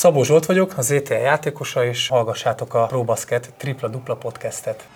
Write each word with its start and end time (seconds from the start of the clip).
Szabó 0.00 0.22
Zsolt 0.22 0.46
vagyok, 0.46 0.72
az 0.76 0.90
ETL 0.90 1.12
játékosa, 1.12 1.84
és 1.84 2.08
hallgassátok 2.08 2.74
a 2.74 2.86
ProBasket 2.86 3.52
tripla-dupla 3.56 4.16
podcastet. 4.16 4.88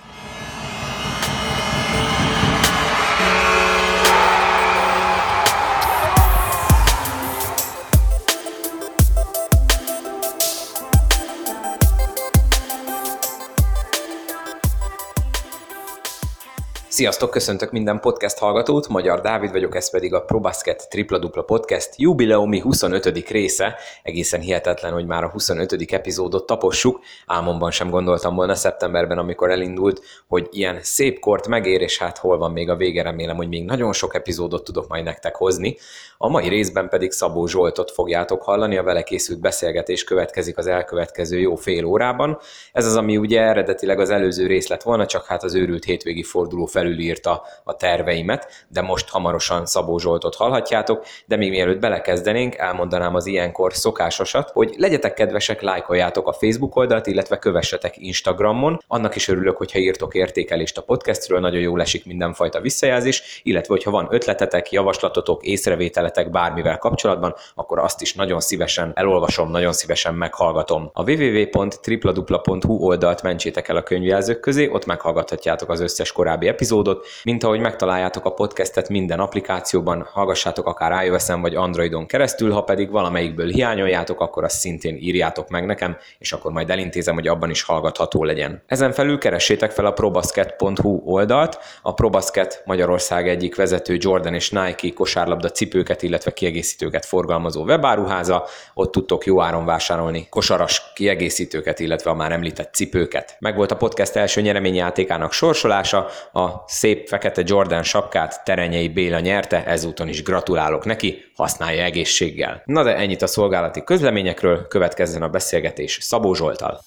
Sziasztok, 16.94 17.30
köszöntök 17.30 17.70
minden 17.70 18.00
podcast 18.00 18.38
hallgatót, 18.38 18.88
Magyar 18.88 19.20
Dávid 19.20 19.50
vagyok, 19.50 19.76
ez 19.76 19.90
pedig 19.90 20.14
a 20.14 20.20
ProBasket 20.20 20.88
Tripla 20.88 21.18
Dupla 21.18 21.42
Podcast 21.42 21.90
jubileumi 21.96 22.60
25. 22.60 23.28
része. 23.28 23.76
Egészen 24.02 24.40
hihetetlen, 24.40 24.92
hogy 24.92 25.06
már 25.06 25.24
a 25.24 25.28
25. 25.28 25.92
epizódot 25.92 26.46
tapossuk. 26.46 27.00
Álmomban 27.26 27.70
sem 27.70 27.90
gondoltam 27.90 28.34
volna 28.34 28.54
szeptemberben, 28.54 29.18
amikor 29.18 29.50
elindult, 29.50 30.00
hogy 30.28 30.48
ilyen 30.50 30.78
szép 30.82 31.18
kort 31.18 31.48
megér, 31.48 31.80
és 31.80 31.98
hát 31.98 32.18
hol 32.18 32.38
van 32.38 32.52
még 32.52 32.70
a 32.70 32.76
vége, 32.76 33.02
remélem, 33.02 33.36
hogy 33.36 33.48
még 33.48 33.64
nagyon 33.64 33.92
sok 33.92 34.14
epizódot 34.14 34.64
tudok 34.64 34.88
majd 34.88 35.04
nektek 35.04 35.34
hozni. 35.34 35.76
A 36.18 36.28
mai 36.28 36.48
részben 36.48 36.88
pedig 36.88 37.10
Szabó 37.10 37.46
Zsoltot 37.46 37.90
fogjátok 37.90 38.42
hallani, 38.42 38.76
a 38.76 38.82
vele 38.82 39.02
készült 39.02 39.40
beszélgetés 39.40 40.04
következik 40.04 40.58
az 40.58 40.66
elkövetkező 40.66 41.38
jó 41.38 41.54
fél 41.54 41.84
órában. 41.84 42.38
Ez 42.72 42.86
az, 42.86 42.96
ami 42.96 43.16
ugye 43.16 43.40
eredetileg 43.40 44.00
az 44.00 44.10
előző 44.10 44.46
rész 44.46 44.66
lett 44.66 44.82
volna, 44.82 45.06
csak 45.06 45.26
hát 45.26 45.42
az 45.42 45.54
őrült 45.54 45.84
hétvégi 45.84 46.22
forduló 46.22 46.64
fel 46.64 46.83
felülírta 46.84 47.42
a 47.64 47.76
terveimet, 47.76 48.66
de 48.68 48.80
most 48.80 49.08
hamarosan 49.08 49.66
Szabó 49.66 49.98
Zsoltot 49.98 50.34
hallhatjátok, 50.34 51.04
de 51.26 51.36
még 51.36 51.50
mielőtt 51.50 51.80
belekezdenénk, 51.80 52.54
elmondanám 52.56 53.14
az 53.14 53.26
ilyenkor 53.26 53.74
szokásosat, 53.74 54.50
hogy 54.50 54.74
legyetek 54.76 55.14
kedvesek, 55.14 55.60
lájkoljátok 55.60 56.28
a 56.28 56.32
Facebook 56.32 56.76
oldalt, 56.76 57.06
illetve 57.06 57.38
kövessetek 57.38 57.94
Instagramon. 57.96 58.80
Annak 58.86 59.16
is 59.16 59.28
örülök, 59.28 59.56
hogyha 59.56 59.78
írtok 59.78 60.14
értékelést 60.14 60.78
a 60.78 60.82
podcastről, 60.82 61.40
nagyon 61.40 61.60
jól 61.60 61.80
esik 61.80 62.06
mindenfajta 62.06 62.60
visszajelzés, 62.60 63.40
illetve 63.42 63.74
hogyha 63.74 63.90
van 63.90 64.08
ötletetek, 64.10 64.72
javaslatotok, 64.72 65.42
észrevételetek 65.42 66.30
bármivel 66.30 66.78
kapcsolatban, 66.78 67.34
akkor 67.54 67.78
azt 67.78 68.02
is 68.02 68.14
nagyon 68.14 68.40
szívesen 68.40 68.92
elolvasom, 68.94 69.50
nagyon 69.50 69.72
szívesen 69.72 70.14
meghallgatom. 70.14 70.90
A 70.92 71.10
www.tripladupla.hu 71.10 72.74
oldalt 72.74 73.22
mentsétek 73.22 73.68
el 73.68 73.76
a 73.76 73.82
könyvjelzők 73.82 74.40
közé, 74.40 74.68
ott 74.68 74.86
meghallgathatjátok 74.86 75.70
az 75.70 75.80
összes 75.80 76.12
korábbi 76.12 76.48
epizódot, 76.48 76.73
epizódot, 76.74 77.06
mint 77.24 77.44
ahogy 77.44 77.60
megtaláljátok 77.60 78.24
a 78.24 78.30
podcastet 78.30 78.88
minden 78.88 79.20
applikációban, 79.20 80.08
hallgassátok 80.12 80.66
akár 80.66 81.04
iOS-en 81.04 81.40
vagy 81.40 81.54
Androidon 81.54 82.06
keresztül, 82.06 82.52
ha 82.52 82.62
pedig 82.62 82.90
valamelyikből 82.90 83.48
hiányoljátok, 83.48 84.20
akkor 84.20 84.44
azt 84.44 84.58
szintén 84.58 84.96
írjátok 85.00 85.48
meg 85.48 85.66
nekem, 85.66 85.96
és 86.18 86.32
akkor 86.32 86.52
majd 86.52 86.70
elintézem, 86.70 87.14
hogy 87.14 87.28
abban 87.28 87.50
is 87.50 87.62
hallgatható 87.62 88.24
legyen. 88.24 88.62
Ezen 88.66 88.92
felül 88.92 89.18
keressétek 89.18 89.70
fel 89.70 89.86
a 89.86 89.92
probasket.hu 89.92 91.00
oldalt, 91.04 91.58
a 91.82 91.94
Probasket 91.94 92.62
Magyarország 92.64 93.28
egyik 93.28 93.56
vezető 93.56 93.96
Jordan 93.98 94.34
és 94.34 94.50
Nike 94.50 94.92
kosárlabda 94.94 95.50
cipőket, 95.50 96.02
illetve 96.02 96.32
kiegészítőket 96.32 97.04
forgalmazó 97.04 97.64
webáruháza, 97.64 98.46
ott 98.74 98.92
tudtok 98.92 99.26
jó 99.26 99.42
áron 99.42 99.64
vásárolni 99.64 100.26
kosaras 100.30 100.92
kiegészítőket, 100.94 101.80
illetve 101.80 102.10
a 102.10 102.14
már 102.14 102.32
említett 102.32 102.74
cipőket. 102.74 103.36
Megvolt 103.38 103.70
a 103.70 103.76
podcast 103.76 104.16
első 104.16 104.40
nyereményjátékának 104.40 105.32
sorsolása, 105.32 106.08
a 106.32 106.63
szép 106.66 107.08
fekete 107.08 107.42
Jordan 107.44 107.82
sapkát 107.82 108.44
Terenyei 108.44 108.88
Béla 108.88 109.18
nyerte, 109.18 109.64
ezúton 109.64 110.08
is 110.08 110.22
gratulálok 110.22 110.84
neki, 110.84 111.24
használja 111.36 111.82
egészséggel. 111.82 112.62
Na 112.64 112.82
de 112.82 112.96
ennyit 112.96 113.22
a 113.22 113.26
szolgálati 113.26 113.84
közleményekről, 113.84 114.68
következzen 114.68 115.22
a 115.22 115.28
beszélgetés 115.28 115.98
Szabó 116.00 116.34
Zsoltal. 116.34 116.80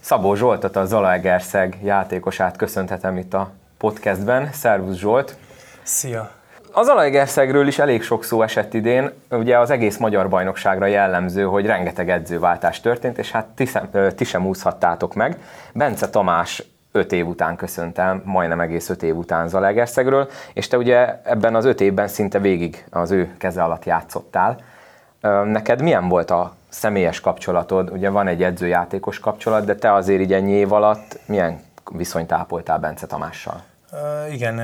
Szabó 0.00 0.34
Zsoltot, 0.34 0.76
a 0.76 0.84
Zalaegerszeg 0.84 1.76
játékosát 1.82 2.56
köszönhetem 2.56 3.16
itt 3.16 3.34
a 3.34 3.50
podcastben. 3.78 4.52
Szervusz 4.52 4.96
Zsolt! 4.96 5.36
Szia! 5.82 6.30
Az 6.72 6.86
Zalaegerszegről 6.86 7.66
is 7.66 7.78
elég 7.78 8.02
sok 8.02 8.24
szó 8.24 8.42
esett 8.42 8.74
idén. 8.74 9.12
Ugye 9.30 9.58
az 9.58 9.70
egész 9.70 9.96
magyar 9.96 10.28
bajnokságra 10.28 10.86
jellemző, 10.86 11.42
hogy 11.42 11.66
rengeteg 11.66 12.10
edzőváltás 12.10 12.80
történt, 12.80 13.18
és 13.18 13.30
hát 13.30 13.46
ti 13.46 13.64
sem, 13.64 13.90
ti 14.16 14.24
sem 14.24 14.46
úszhattátok 14.46 15.14
meg. 15.14 15.38
Bence 15.72 16.08
Tamás 16.08 16.62
öt 16.92 17.12
év 17.12 17.26
után 17.26 17.56
köszönt 17.56 17.98
el, 17.98 18.22
majdnem 18.24 18.60
egész 18.60 18.88
öt 18.90 19.02
év 19.02 19.16
után 19.16 19.48
Zalegerszegről, 19.48 20.28
és 20.52 20.68
te 20.68 20.76
ugye 20.76 21.20
ebben 21.22 21.54
az 21.54 21.64
öt 21.64 21.80
évben 21.80 22.08
szinte 22.08 22.38
végig 22.38 22.84
az 22.90 23.10
ő 23.10 23.34
keze 23.38 23.62
alatt 23.62 23.84
játszottál. 23.84 24.56
Neked 25.44 25.82
milyen 25.82 26.08
volt 26.08 26.30
a 26.30 26.54
személyes 26.68 27.20
kapcsolatod? 27.20 27.90
Ugye 27.90 28.10
van 28.10 28.26
egy 28.26 28.42
edzőjátékos 28.42 29.18
kapcsolat, 29.18 29.64
de 29.64 29.74
te 29.74 29.92
azért 29.92 30.20
így 30.20 30.32
ennyi 30.32 30.52
év 30.52 30.72
alatt 30.72 31.18
milyen 31.26 31.60
viszonyt 31.92 32.32
ápoltál 32.32 32.78
Bence 32.78 33.06
Tamással? 33.06 33.62
Uh, 33.92 34.34
igen, 34.34 34.60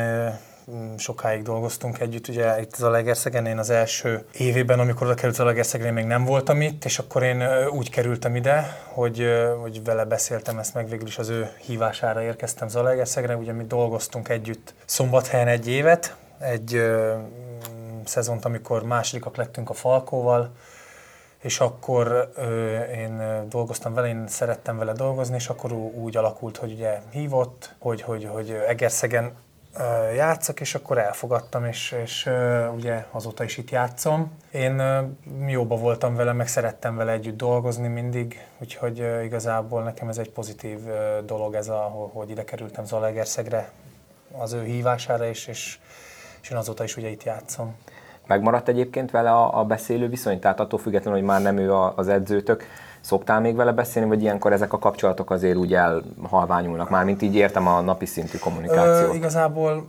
sokáig 0.96 1.42
dolgoztunk 1.42 2.00
együtt, 2.00 2.28
ugye 2.28 2.60
itt 2.60 2.72
az 2.72 2.80
Legerszegen, 2.80 3.46
én 3.46 3.58
az 3.58 3.70
első 3.70 4.24
évében, 4.32 4.78
amikor 4.80 5.06
oda 5.06 5.14
került 5.14 5.36
Legerszegre, 5.36 5.86
én 5.86 5.92
még 5.92 6.04
nem 6.04 6.24
voltam 6.24 6.60
itt, 6.60 6.84
és 6.84 6.98
akkor 6.98 7.22
én 7.22 7.68
úgy 7.68 7.90
kerültem 7.90 8.36
ide, 8.36 8.76
hogy, 8.84 9.26
hogy 9.60 9.84
vele 9.84 10.04
beszéltem 10.04 10.58
ezt 10.58 10.74
meg, 10.74 10.88
végül 10.88 11.06
is 11.06 11.18
az 11.18 11.28
ő 11.28 11.50
hívására 11.66 12.22
érkeztem 12.22 12.68
Zalaegerszegre, 12.68 13.36
ugye 13.36 13.52
mi 13.52 13.64
dolgoztunk 13.64 14.28
együtt 14.28 14.74
Szombathelyen 14.84 15.48
egy 15.48 15.68
évet, 15.68 16.16
egy 16.38 16.74
ö, 16.74 17.14
szezont, 18.04 18.44
amikor 18.44 18.84
másodikak 18.84 19.36
lettünk 19.36 19.70
a 19.70 19.74
Falkóval, 19.74 20.50
és 21.42 21.60
akkor 21.60 22.30
ö, 22.34 22.78
én 22.80 23.44
dolgoztam 23.48 23.94
vele, 23.94 24.08
én 24.08 24.24
szerettem 24.28 24.78
vele 24.78 24.92
dolgozni, 24.92 25.34
és 25.34 25.48
akkor 25.48 25.72
úgy 25.72 26.16
alakult, 26.16 26.56
hogy 26.56 26.72
ugye 26.72 27.00
hívott, 27.10 27.74
hogy, 27.78 28.02
hogy, 28.02 28.24
hogy 28.24 28.50
Egerszegen 28.50 29.32
játszak, 30.14 30.60
és 30.60 30.74
akkor 30.74 30.98
elfogadtam, 30.98 31.64
és, 31.64 31.96
és 32.02 32.30
ugye 32.74 33.04
azóta 33.10 33.44
is 33.44 33.58
itt 33.58 33.70
játszom. 33.70 34.32
Én 34.50 34.82
jóba 35.46 35.76
voltam 35.76 36.14
vele, 36.14 36.32
meg 36.32 36.48
szerettem 36.48 36.96
vele 36.96 37.12
együtt 37.12 37.36
dolgozni 37.36 37.88
mindig, 37.88 38.46
úgyhogy 38.58 39.06
igazából 39.24 39.82
nekem 39.82 40.08
ez 40.08 40.18
egy 40.18 40.30
pozitív 40.30 40.78
dolog 41.26 41.54
ez, 41.54 41.68
a, 41.68 42.10
hogy 42.12 42.30
ide 42.30 42.44
kerültem 42.44 42.84
Zalaegerszegre 42.84 43.70
az 44.38 44.52
ő 44.52 44.62
hívására, 44.62 45.26
és, 45.26 45.46
és, 45.46 45.78
és 46.42 46.50
én 46.50 46.56
azóta 46.56 46.84
is 46.84 46.96
ugye 46.96 47.08
itt 47.08 47.22
játszom. 47.22 47.76
Megmaradt 48.26 48.68
egyébként 48.68 49.10
vele 49.10 49.30
a, 49.32 49.58
a 49.58 49.64
beszélő 49.64 50.08
viszony? 50.08 50.40
Tehát 50.40 50.60
attól 50.60 50.78
függetlenül, 50.78 51.18
hogy 51.18 51.28
már 51.28 51.42
nem 51.42 51.58
ő 51.58 51.74
az 51.74 52.08
edzőtök, 52.08 52.66
Szoktál 53.04 53.40
még 53.40 53.56
vele 53.56 53.72
beszélni, 53.72 54.08
vagy 54.08 54.22
ilyenkor 54.22 54.52
ezek 54.52 54.72
a 54.72 54.78
kapcsolatok 54.78 55.30
azért 55.30 55.56
úgy 55.56 55.74
elhalványulnak? 55.74 56.90
Már 56.90 57.04
mint 57.04 57.22
így 57.22 57.34
értem 57.34 57.66
a 57.66 57.80
napi 57.80 58.06
szintű 58.06 58.38
kommunikációt. 58.38 59.12
Ö, 59.12 59.14
igazából 59.14 59.88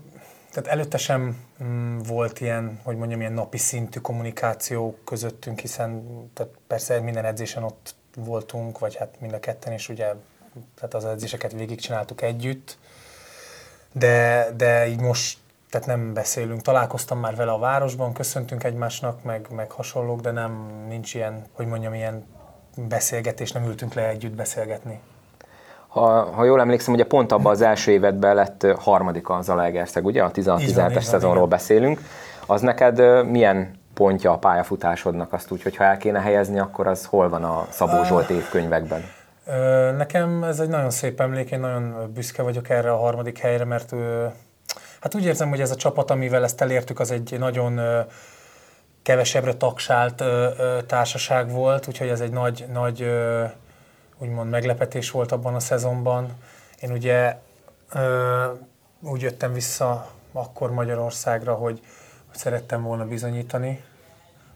tehát 0.52 0.70
előtte 0.70 0.98
sem 0.98 1.38
mm, 1.64 1.98
volt 2.08 2.40
ilyen, 2.40 2.80
hogy 2.84 2.98
mondjam, 2.98 3.20
ilyen 3.20 3.34
napi 3.34 3.58
szintű 3.58 4.00
kommunikáció 4.00 4.98
közöttünk, 5.06 5.60
hiszen 5.60 6.04
tehát 6.34 6.54
persze 6.68 7.00
minden 7.00 7.26
edzésen 7.26 7.64
ott 7.64 7.96
voltunk, 8.16 8.80
vagy 8.80 8.96
hát 8.96 9.16
mind 9.20 9.34
a 9.34 9.40
ketten 9.40 9.74
is 9.74 9.90
ugye, 9.90 10.14
tehát 10.76 10.94
az 10.94 11.06
edzéseket 11.06 11.52
végigcsináltuk 11.52 12.22
együtt, 12.22 12.78
de, 13.92 14.48
de 14.58 14.88
így 14.88 15.00
most 15.00 15.38
tehát 15.70 15.88
nem 15.88 16.14
beszélünk. 16.14 16.62
Találkoztam 16.62 17.20
már 17.20 17.36
vele 17.36 17.52
a 17.52 17.60
városban, 17.60 18.14
köszöntünk 18.14 18.64
egymásnak, 18.64 19.24
meg, 19.24 19.48
meg 19.50 19.72
hasonlók, 19.72 20.22
de 20.22 20.32
nem, 20.32 20.84
nincs 20.88 21.14
ilyen, 21.14 21.46
hogy 21.54 21.68
mondjam, 21.68 21.94
ilyen 21.94 22.26
beszélgetés, 22.76 23.52
nem 23.52 23.66
ültünk 23.66 23.94
le 23.94 24.08
együtt 24.08 24.36
beszélgetni. 24.36 25.00
Ha, 25.88 26.24
ha 26.24 26.44
jól 26.44 26.60
emlékszem, 26.60 26.94
ugye 26.94 27.06
pont 27.06 27.32
abban 27.32 27.52
az 27.52 27.62
első 27.62 27.92
évedben 27.92 28.36
lett 28.36 28.68
harmadik 28.80 29.30
a 29.30 29.42
Zalaegerszeg, 29.42 30.06
ugye? 30.06 30.24
A 30.24 30.32
16-17-es 30.32 31.02
szezonról 31.02 31.36
igen. 31.36 31.50
beszélünk. 31.50 32.00
Az 32.46 32.62
neked 32.62 33.26
milyen 33.30 33.80
pontja 33.94 34.32
a 34.32 34.38
pályafutásodnak 34.38 35.34
azt 35.34 35.52
úgy, 35.52 35.64
hogy 35.64 35.76
ha 35.76 35.84
el 35.84 35.98
kéne 35.98 36.20
helyezni, 36.20 36.60
akkor 36.60 36.88
az 36.88 37.06
hol 37.06 37.30
van 37.30 37.44
a 37.44 37.68
Szabó 37.70 38.04
Zsolt 38.04 38.30
évkönyvekben? 38.30 39.04
Nekem 39.98 40.44
ez 40.44 40.60
egy 40.60 40.70
nagyon 40.70 40.90
szép 40.90 41.22
emlék, 41.22 41.52
én 41.52 41.60
nagyon 41.60 42.12
büszke 42.14 42.42
vagyok 42.44 42.70
erre 42.70 42.92
a 42.92 42.98
harmadik 42.98 43.38
helyre, 43.38 43.66
mert 43.66 43.94
hát 45.00 45.16
úgy 45.16 45.26
érzem, 45.26 45.50
hogy 45.50 45.62
ez 45.62 45.72
a 45.72 45.76
csapat, 45.76 46.12
amivel 46.12 46.44
ezt 46.44 46.62
elértük, 46.62 47.00
az 47.00 47.12
egy 47.12 47.36
nagyon 47.40 47.80
kevesebbre 49.06 49.54
tagsált 49.54 50.22
ö, 50.22 50.50
ö, 50.58 50.82
társaság 50.82 51.52
volt, 51.52 51.88
úgyhogy 51.88 52.08
ez 52.08 52.20
egy 52.20 52.32
nagy, 52.32 52.66
nagy 52.74 53.02
ö, 53.02 53.44
úgymond 54.18 54.50
meglepetés 54.50 55.12
volt 55.12 55.32
abban 55.32 55.56
a 55.56 55.60
szezonban. 55.60 56.30
Én 56.82 56.92
ugye 56.92 57.38
ö, 57.94 58.44
úgy 59.02 59.22
jöttem 59.22 59.54
vissza 59.54 60.08
akkor 60.34 60.72
Magyarországra, 60.72 61.54
hogy, 61.54 61.80
hogy 62.28 62.38
szerettem 62.38 62.84
volna 62.84 63.06
bizonyítani 63.06 63.84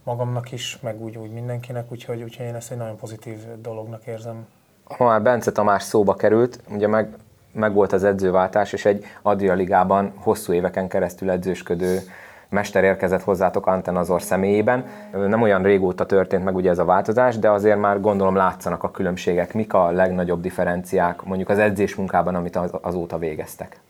magamnak 0.04 0.52
is, 0.52 0.80
meg 0.82 1.02
úgy, 1.02 1.18
úgy 1.18 1.32
mindenkinek, 1.32 1.92
úgyhogy, 1.92 2.22
úgyhogy 2.22 2.46
én 2.46 2.56
ezt 2.56 2.72
egy 2.72 2.78
nagyon 2.78 2.98
pozitív 2.98 3.38
dolognak 3.62 4.06
érzem. 4.06 4.48
Ha 4.84 5.06
már 5.06 5.22
Bence 5.22 5.52
Tamás 5.52 5.84
szóba 5.84 6.16
került, 6.16 6.60
ugye 6.70 6.88
meg, 6.88 7.18
meg 7.52 7.74
volt 7.74 7.94
az 7.94 8.04
edzőváltás, 8.04 8.74
és 8.74 8.86
egy 8.86 9.06
Adria 9.22 9.54
Ligában 9.54 10.14
hosszú 10.16 10.54
éveken 10.54 10.88
keresztül 10.88 11.30
edzősködő 11.30 12.02
mester 12.50 12.84
érkezett 12.84 13.24
hozzátok 13.24 13.68
Antenazor 13.68 14.22
személyében. 14.22 14.86
Nem 15.12 15.42
olyan 15.42 15.64
régóta 15.64 16.06
történt 16.06 16.44
meg 16.44 16.56
ugye 16.56 16.70
ez 16.70 16.80
a 16.80 16.86
változás, 16.86 17.38
de 17.38 17.50
azért 17.50 17.80
már 17.80 18.02
gondolom 18.02 18.36
látszanak 18.36 18.84
a 18.84 18.92
különbségek. 18.92 19.54
Mik 19.54 19.74
a 19.74 19.92
legnagyobb 19.92 20.42
differenciák 20.42 21.24
mondjuk 21.24 21.50
az 21.50 21.60
edzés 21.60 21.96
munkában, 21.96 22.36
amit 22.36 22.60
azóta 22.82 23.18
végeztek? 23.18 23.82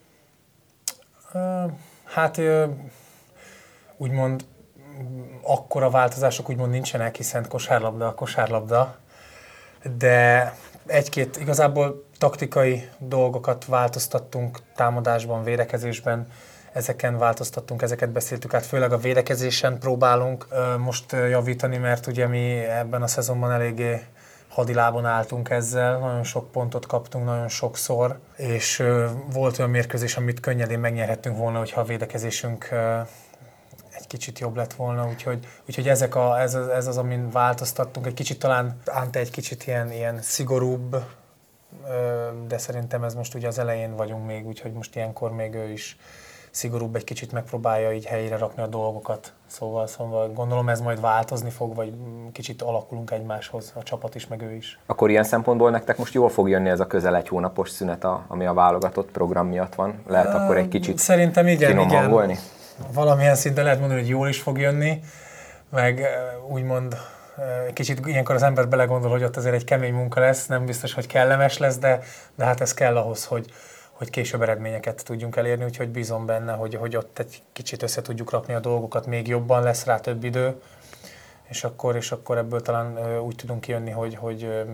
Hát 2.04 2.42
úgymond 3.98 4.46
akkora 5.42 5.90
változások 5.90 6.50
úgymond 6.50 6.72
nincsenek, 6.72 7.16
hiszen 7.16 7.46
kosárlabda 7.50 8.08
a 8.08 8.14
kosárlabda, 8.14 8.96
de 9.98 10.54
egy-két 10.86 11.38
igazából 11.38 12.04
taktikai 12.18 12.90
dolgokat 12.98 13.66
változtattunk 13.66 14.60
támadásban, 14.76 15.44
védekezésben, 15.44 16.28
ezeken 16.74 17.18
változtattunk, 17.18 17.82
ezeket 17.82 18.10
beszéltük 18.10 18.54
át, 18.54 18.66
főleg 18.66 18.92
a 18.92 18.98
védekezésen 18.98 19.80
próbálunk 19.80 20.48
most 20.78 21.12
javítani, 21.12 21.78
mert 21.78 22.08
ugye 22.08 22.28
mi 22.28 22.64
ebben 22.64 23.02
a 23.02 23.08
szezonban 23.08 23.52
eléggé 23.52 24.02
hadilábon 24.50 25.06
álltunk 25.06 25.50
ezzel, 25.50 25.98
nagyon 25.98 26.24
sok 26.24 26.52
pontot 26.52 26.86
kaptunk, 26.86 27.26
nagyon 27.26 27.48
sokszor, 27.48 28.20
és 28.36 28.84
volt 29.34 29.60
olyan 29.60 29.72
mérkőzés, 29.72 30.18
amit 30.18 30.40
könnyedén 30.40 30.80
megnyerhettünk 30.80 31.38
volna, 31.38 31.58
hogyha 31.58 31.82
a 31.82 31.84
védekezésünk 31.84 32.70
egy 34.00 34.08
kicsit 34.08 34.40
jobb 34.40 34.56
lett 34.56 34.74
volna, 34.74 35.08
úgyhogy, 35.08 35.48
úgyhogy 35.68 35.88
ezek 35.90 36.16
a, 36.16 36.42
ez, 36.42 36.54
az, 36.54 36.68
ez 36.68 36.88
az, 36.88 36.98
amin 36.98 37.30
változtattunk. 37.32 38.06
Egy 38.06 38.14
kicsit 38.14 38.40
talán 38.40 38.82
Ante 38.86 39.20
egy 39.20 39.32
kicsit 39.32 39.68
ilyen, 39.68 39.92
ilyen 39.92 40.22
szigorúbb, 40.22 41.04
de 42.48 42.58
szerintem 42.58 43.04
ez 43.04 43.14
most 43.14 43.36
ugye 43.36 43.48
az 43.48 43.60
elején 43.60 43.96
vagyunk 43.96 44.26
még, 44.26 44.48
úgyhogy 44.48 44.72
most 44.72 44.96
ilyenkor 44.96 45.32
még 45.32 45.54
ő 45.54 45.72
is 45.72 45.98
szigorúbb 46.52 46.96
egy 46.96 47.04
kicsit 47.04 47.32
megpróbálja 47.32 47.94
így 47.94 48.06
helyére 48.06 48.38
rakni 48.38 48.64
a 48.64 48.68
dolgokat. 48.68 49.34
Szóval, 49.48 49.88
szóval 49.88 50.30
gondolom 50.30 50.70
ez 50.70 50.82
majd 50.82 51.02
változni 51.02 51.50
fog, 51.50 51.76
vagy 51.76 51.94
kicsit 52.32 52.62
alakulunk 52.62 53.12
egymáshoz, 53.12 53.74
a 53.76 53.84
csapat 53.84 54.16
is, 54.16 54.28
meg 54.28 54.42
ő 54.42 54.56
is. 54.56 54.80
Akkor 54.86 55.10
ilyen 55.10 55.24
szempontból 55.24 55.72
nektek 55.72 55.98
most 55.98 56.14
jól 56.14 56.30
fog 56.30 56.50
jönni 56.50 56.70
ez 56.70 56.80
a 56.80 56.88
közel 56.88 57.16
egy 57.16 57.28
hónapos 57.28 57.70
szünet, 57.70 58.06
ami 58.28 58.46
a 58.46 58.54
válogatott 58.54 59.12
program 59.12 59.48
miatt 59.48 59.76
van? 59.76 60.04
Lehet 60.08 60.34
akkor 60.34 60.58
egy 60.58 60.68
kicsit 60.68 60.98
Szerintem 60.98 61.48
igen, 61.48 61.70
finom 61.70 61.88
igen. 61.88 62.02
hangolni? 62.02 62.38
Valamilyen 62.94 63.36
szinten 63.36 63.64
lehet 63.64 63.80
mondani, 63.80 64.00
hogy 64.00 64.10
jól 64.10 64.28
is 64.28 64.42
fog 64.42 64.60
jönni, 64.60 65.00
meg 65.70 66.02
úgymond 66.50 66.98
kicsit 67.74 68.06
ilyenkor 68.06 68.36
az 68.36 68.44
ember 68.44 68.68
belegondol, 68.68 69.12
hogy 69.12 69.24
ott 69.24 69.38
azért 69.38 69.56
egy 69.56 69.64
kemény 69.64 69.94
munka 69.94 70.20
lesz, 70.20 70.46
nem 70.46 70.66
biztos, 70.66 70.94
hogy 70.94 71.08
kellemes 71.08 71.58
lesz, 71.58 71.78
de, 71.78 72.00
de 72.36 72.46
hát 72.46 72.62
ez 72.62 72.74
kell 72.74 72.98
ahhoz, 72.98 73.26
hogy, 73.26 73.52
hogy 74.00 74.10
később 74.10 74.42
eredményeket 74.42 75.06
tudjunk 75.06 75.36
elérni, 75.36 75.64
úgyhogy 75.64 75.90
bízom 75.90 76.26
benne, 76.26 76.54
hogy, 76.54 76.76
hogy 76.76 76.96
ott 76.96 77.20
egy 77.20 77.44
kicsit 77.54 77.84
össze 77.84 78.02
tudjuk 78.02 78.32
rakni 78.32 78.54
a 78.54 78.60
dolgokat, 78.60 79.06
még 79.06 79.28
jobban 79.28 79.64
lesz 79.64 79.86
rá 79.86 80.00
több 80.00 80.24
idő, 80.24 80.62
és 81.50 81.64
akkor, 81.64 81.96
és 81.96 82.12
akkor 82.12 82.38
ebből 82.38 82.62
talán 82.62 83.20
úgy 83.20 83.36
tudunk 83.36 83.62
kijönni, 83.62 83.92
hogy, 83.92 84.16
hogy 84.16 84.66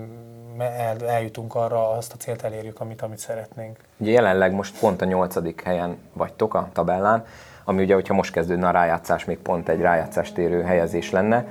el, 0.59 1.07
eljutunk 1.07 1.55
arra, 1.55 1.89
azt 1.89 2.13
a 2.13 2.17
célt 2.17 2.41
elérjük, 2.43 2.79
amit, 2.79 3.01
amit 3.01 3.17
szeretnénk. 3.17 3.77
Ugye 3.97 4.11
jelenleg 4.11 4.53
most 4.53 4.79
pont 4.79 5.01
a 5.01 5.05
nyolcadik 5.05 5.61
helyen 5.61 5.97
vagytok 6.13 6.53
a 6.53 6.69
tabellán, 6.73 7.25
ami 7.63 7.83
ugye, 7.83 7.93
hogyha 7.93 8.13
most 8.13 8.31
kezdődne 8.31 8.67
a 8.67 8.71
rájátszás, 8.71 9.25
még 9.25 9.37
pont 9.37 9.69
egy 9.69 9.81
rájátszást 9.81 10.37
érő 10.37 10.61
helyezés 10.61 11.11
lenne. 11.11 11.45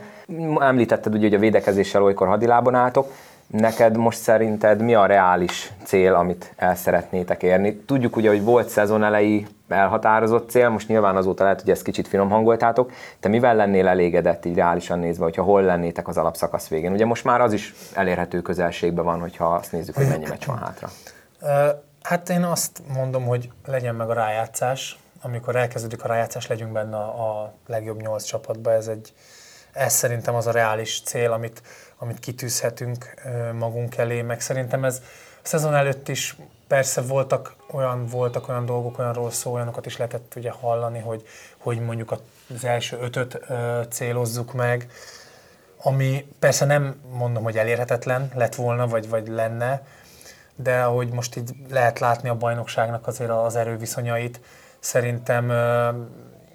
Említetted 0.58 1.14
ugye, 1.14 1.26
hogy 1.26 1.34
a 1.34 1.38
védekezéssel 1.38 2.02
olykor 2.02 2.28
hadilában 2.28 2.74
álltok, 2.74 3.12
Neked 3.46 3.96
most 3.96 4.18
szerinted 4.18 4.80
mi 4.80 4.94
a 4.94 5.06
reális 5.06 5.72
cél, 5.84 6.14
amit 6.14 6.52
el 6.56 6.74
szeretnétek 6.74 7.42
érni? 7.42 7.76
Tudjuk 7.76 8.16
ugye, 8.16 8.28
hogy 8.28 8.42
volt 8.42 8.68
szezon 8.68 9.04
elejé 9.04 9.46
elhatározott 9.68 10.50
cél, 10.50 10.68
most 10.68 10.88
nyilván 10.88 11.16
azóta 11.16 11.42
lehet, 11.42 11.60
hogy 11.60 11.70
ezt 11.70 11.82
kicsit 11.82 12.08
finom 12.08 12.30
hangoltátok. 12.30 12.92
Te 13.20 13.28
mivel 13.28 13.54
lennél 13.54 13.88
elégedett 13.88 14.44
így 14.44 14.54
reálisan 14.54 14.98
nézve, 14.98 15.24
hogyha 15.24 15.42
hol 15.42 15.62
lennétek 15.62 16.08
az 16.08 16.16
alapszakasz 16.16 16.68
végén? 16.68 16.92
Ugye 16.92 17.04
most 17.04 17.24
már 17.24 17.40
az 17.40 17.52
is 17.52 17.74
elérhető 17.94 18.42
közelségben 18.42 19.04
van, 19.04 19.20
hogyha 19.20 19.54
azt 19.54 19.72
nézzük, 19.72 19.94
hogy 19.94 20.08
mennyi 20.08 20.26
meccs 20.28 20.44
van 20.46 20.58
hátra. 20.58 20.90
Hát 22.02 22.28
én 22.28 22.42
azt 22.42 22.82
mondom, 22.94 23.24
hogy 23.24 23.50
legyen 23.66 23.94
meg 23.94 24.10
a 24.10 24.12
rájátszás. 24.12 24.98
Amikor 25.22 25.56
elkezdődik 25.56 26.04
a 26.04 26.08
rájátszás, 26.08 26.46
legyünk 26.46 26.72
benne 26.72 26.96
a, 26.96 27.52
legjobb 27.66 28.00
nyolc 28.00 28.22
csapatba. 28.24 28.72
Ez, 28.72 28.86
egy, 28.86 29.12
ez 29.72 29.92
szerintem 29.92 30.34
az 30.34 30.46
a 30.46 30.50
reális 30.50 31.02
cél, 31.04 31.32
amit, 31.32 31.62
amit 32.04 32.18
kitűzhetünk 32.18 33.14
magunk 33.58 33.96
elé, 33.96 34.22
meg 34.22 34.40
szerintem 34.40 34.84
ez 34.84 35.02
a 35.42 35.46
szezon 35.46 35.74
előtt 35.74 36.08
is 36.08 36.36
persze 36.66 37.00
voltak 37.00 37.56
olyan, 37.70 38.06
voltak 38.06 38.48
olyan 38.48 38.66
dolgok, 38.66 38.98
olyan 38.98 39.12
rossz 39.12 39.36
szó, 39.36 39.52
olyanokat 39.52 39.86
is 39.86 39.96
lehetett 39.96 40.32
ugye 40.36 40.50
hallani, 40.50 40.98
hogy, 40.98 41.26
hogy 41.58 41.80
mondjuk 41.80 42.12
az 42.54 42.64
első 42.64 42.98
ötöt 43.00 43.40
ö, 43.48 43.80
célozzuk 43.90 44.52
meg, 44.52 44.90
ami 45.82 46.26
persze 46.38 46.64
nem 46.64 47.00
mondom, 47.10 47.42
hogy 47.42 47.58
elérhetetlen 47.58 48.30
lett 48.34 48.54
volna, 48.54 48.86
vagy, 48.86 49.08
vagy 49.08 49.28
lenne, 49.28 49.86
de 50.54 50.82
ahogy 50.82 51.08
most 51.08 51.36
így 51.36 51.50
lehet 51.70 51.98
látni 51.98 52.28
a 52.28 52.34
bajnokságnak 52.34 53.06
azért 53.06 53.30
az 53.30 53.56
erőviszonyait, 53.56 54.40
szerintem 54.78 55.48
ö, 55.48 55.90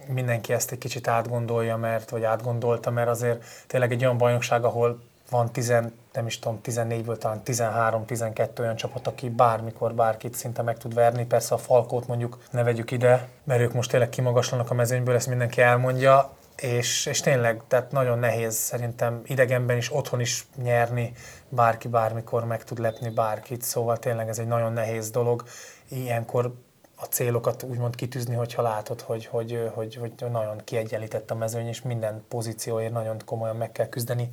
mindenki 0.08 0.54
ezt 0.54 0.72
egy 0.72 0.78
kicsit 0.78 1.08
átgondolja, 1.08 1.78
mert, 1.78 2.10
vagy 2.10 2.24
átgondolta, 2.24 2.90
mert 2.90 3.10
azért 3.10 3.44
tényleg 3.68 3.92
egy 3.92 4.04
olyan 4.04 4.18
bajnokság, 4.18 4.64
ahol 4.64 5.09
van 5.30 5.52
10, 5.52 5.74
nem 6.14 6.26
is 6.26 6.40
tudom, 6.40 6.60
14-ből 6.64 7.18
talán 7.18 7.42
13-12 7.46 8.60
olyan 8.60 8.76
csapat, 8.76 9.08
aki 9.08 9.30
bármikor 9.30 9.94
bárkit 9.94 10.34
szinte 10.34 10.62
meg 10.62 10.78
tud 10.78 10.94
verni. 10.94 11.26
Persze 11.26 11.54
a 11.54 11.58
Falkót 11.58 12.08
mondjuk 12.08 12.38
ne 12.52 12.64
vegyük 12.64 12.92
ide, 12.92 13.28
mert 13.44 13.62
ők 13.62 13.74
most 13.74 13.90
tényleg 13.90 14.10
kimagaslanak 14.10 14.72
a 14.72 14.74
mezőnyből, 14.74 15.16
ezt 15.16 15.28
mindenki 15.28 15.62
elmondja, 15.62 16.30
és, 16.56 17.06
és 17.06 17.20
tényleg, 17.20 17.62
tehát 17.68 17.92
nagyon 17.92 18.20
nehéz 18.20 18.56
szerintem 18.56 19.22
idegenben 19.26 19.78
is, 19.78 19.96
otthon 19.96 20.20
is 20.20 20.48
nyerni, 20.64 21.14
bárki 21.50 21.88
bármikor 21.88 22.46
meg 22.46 22.64
tud 22.64 22.80
lepni 22.80 23.10
bárkit, 23.10 23.62
szóval 23.62 23.98
tényleg 23.98 24.28
ez 24.28 24.40
egy 24.40 24.48
nagyon 24.48 24.74
nehéz 24.74 25.10
dolog. 25.10 25.44
Ilyenkor 25.90 26.54
a 26.96 27.06
célokat 27.06 27.64
úgymond 27.64 27.96
kitűzni, 27.96 28.36
hogyha 28.36 28.62
látod, 28.62 29.02
hogy, 29.02 29.26
hogy, 29.26 29.70
hogy, 29.74 29.96
hogy 29.96 30.14
nagyon 30.32 30.62
kiegyenlített 30.64 31.32
a 31.32 31.36
mezőny, 31.36 31.68
és 31.68 31.82
minden 31.82 32.24
pozícióért 32.28 32.94
nagyon 32.94 33.22
komolyan 33.26 33.56
meg 33.56 33.72
kell 33.72 33.90
küzdeni 33.90 34.32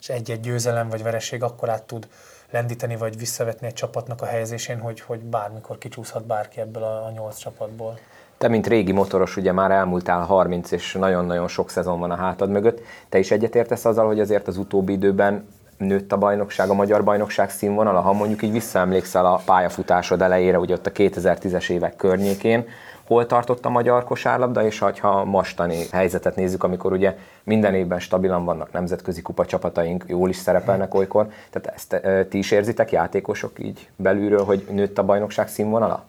és 0.00 0.08
egy-egy 0.08 0.40
győzelem 0.40 0.88
vagy 0.88 1.02
vereség 1.02 1.42
akkor 1.42 1.68
át 1.68 1.82
tud 1.82 2.08
lendíteni 2.50 2.96
vagy 2.96 3.18
visszavetni 3.18 3.66
egy 3.66 3.72
csapatnak 3.72 4.22
a 4.22 4.26
helyezésén, 4.26 4.78
hogy, 4.78 5.00
hogy 5.00 5.18
bármikor 5.18 5.78
kicsúszhat 5.78 6.26
bárki 6.26 6.60
ebből 6.60 6.82
a, 6.82 7.06
a 7.06 7.10
nyolc 7.10 7.36
csapatból. 7.36 7.98
Te, 8.38 8.48
mint 8.48 8.66
régi 8.66 8.92
motoros, 8.92 9.36
ugye 9.36 9.52
már 9.52 9.70
elmúltál 9.70 10.24
30, 10.24 10.70
és 10.70 10.92
nagyon-nagyon 10.92 11.48
sok 11.48 11.70
szezon 11.70 11.98
van 11.98 12.10
a 12.10 12.16
hátad 12.16 12.50
mögött. 12.50 12.80
Te 13.08 13.18
is 13.18 13.30
egyetértesz 13.30 13.84
azzal, 13.84 14.06
hogy 14.06 14.20
azért 14.20 14.48
az 14.48 14.56
utóbbi 14.56 14.92
időben 14.92 15.48
nőtt 15.76 16.12
a 16.12 16.16
bajnokság, 16.16 16.68
a 16.68 16.74
magyar 16.74 17.04
bajnokság 17.04 17.50
színvonala, 17.50 18.00
ha 18.00 18.12
mondjuk 18.12 18.42
így 18.42 18.52
visszaemlékszel 18.52 19.26
a 19.26 19.42
pályafutásod 19.44 20.22
elejére, 20.22 20.58
ugye 20.58 20.74
ott 20.74 20.86
a 20.86 20.92
2010-es 20.92 21.70
évek 21.70 21.96
környékén, 21.96 22.68
hol 23.10 23.26
tartott 23.26 23.64
a 23.64 23.68
magyar 23.68 24.04
kosárlabda, 24.04 24.64
és 24.64 24.78
ha 25.00 25.24
mostani 25.24 25.86
helyzetet 25.92 26.36
nézzük, 26.36 26.64
amikor 26.64 26.92
ugye 26.92 27.16
minden 27.44 27.74
évben 27.74 28.00
stabilan 28.00 28.44
vannak 28.44 28.72
nemzetközi 28.72 29.22
kupa 29.22 29.46
csapataink, 29.46 30.04
jól 30.06 30.28
is 30.28 30.36
szerepelnek 30.36 30.94
olykor, 30.94 31.28
tehát 31.50 31.76
ezt 31.76 32.02
ti 32.28 32.38
is 32.38 32.50
érzitek 32.50 32.92
játékosok 32.92 33.58
így 33.58 33.90
belülről, 33.96 34.44
hogy 34.44 34.66
nőtt 34.70 34.98
a 34.98 35.04
bajnokság 35.04 35.48
színvonala? 35.48 36.04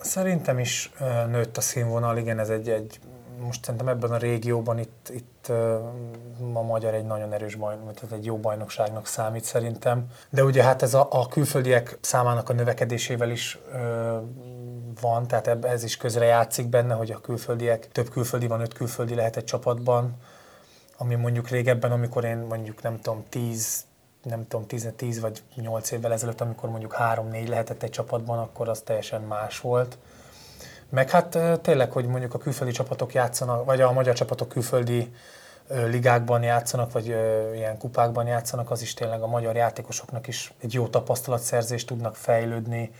Szerintem 0.00 0.58
is 0.58 0.92
nőtt 1.30 1.56
a 1.56 1.60
színvonal, 1.60 2.16
igen, 2.16 2.38
ez 2.38 2.48
egy, 2.48 2.68
egy 2.68 3.00
most 3.40 3.64
szerintem 3.64 3.88
ebben 3.88 4.10
a 4.10 4.16
régióban 4.16 4.78
itt, 4.78 5.10
itt 5.14 5.48
a 6.54 6.62
magyar 6.62 6.94
egy 6.94 7.04
nagyon 7.04 7.32
erős 7.32 7.54
bajnok, 7.54 7.94
tehát 7.94 8.16
egy 8.16 8.24
jó 8.24 8.36
bajnokságnak 8.36 9.06
számít 9.06 9.44
szerintem. 9.44 10.06
De 10.30 10.44
ugye 10.44 10.62
hát 10.62 10.82
ez 10.82 10.94
a, 10.94 11.08
a 11.10 11.28
külföldiek 11.28 11.98
számának 12.00 12.48
a 12.48 12.52
növekedésével 12.52 13.30
is 13.30 13.58
van, 15.00 15.26
tehát 15.26 15.64
ez 15.64 15.84
is 15.84 15.96
közre 15.96 16.24
játszik 16.24 16.68
benne, 16.68 16.94
hogy 16.94 17.10
a 17.10 17.20
külföldiek, 17.20 17.88
több 17.92 18.10
külföldi 18.10 18.46
van, 18.46 18.60
öt 18.60 18.72
külföldi 18.72 19.14
lehet 19.14 19.36
egy 19.36 19.44
csapatban, 19.44 20.16
ami 20.96 21.14
mondjuk 21.14 21.48
régebben, 21.48 21.92
amikor 21.92 22.24
én 22.24 22.38
mondjuk 22.38 22.82
nem 22.82 23.00
tudom, 23.00 23.24
10 23.28 23.84
nem 24.22 24.48
tudom, 24.48 24.66
10, 24.66 24.88
10 24.96 25.20
vagy 25.20 25.42
8 25.54 25.90
évvel 25.90 26.12
ezelőtt, 26.12 26.40
amikor 26.40 26.70
mondjuk 26.70 26.96
3-4 26.98 27.48
lehetett 27.48 27.82
egy 27.82 27.90
csapatban, 27.90 28.38
akkor 28.38 28.68
az 28.68 28.80
teljesen 28.80 29.22
más 29.22 29.60
volt. 29.60 29.98
Meg 30.88 31.10
hát 31.10 31.38
tényleg, 31.62 31.92
hogy 31.92 32.06
mondjuk 32.06 32.34
a 32.34 32.38
külföldi 32.38 32.72
csapatok 32.72 33.14
játszanak, 33.14 33.64
vagy 33.64 33.80
a 33.80 33.92
magyar 33.92 34.14
csapatok 34.14 34.48
külföldi 34.48 35.14
ligákban 35.68 36.42
játszanak, 36.42 36.92
vagy 36.92 37.06
ilyen 37.54 37.78
kupákban 37.78 38.26
játszanak, 38.26 38.70
az 38.70 38.82
is 38.82 38.94
tényleg 38.94 39.22
a 39.22 39.26
magyar 39.26 39.56
játékosoknak 39.56 40.28
is 40.28 40.52
egy 40.60 40.74
jó 40.74 40.86
tapasztalatszerzést 40.88 41.86
tudnak 41.86 42.16
fejlődni, 42.16 42.90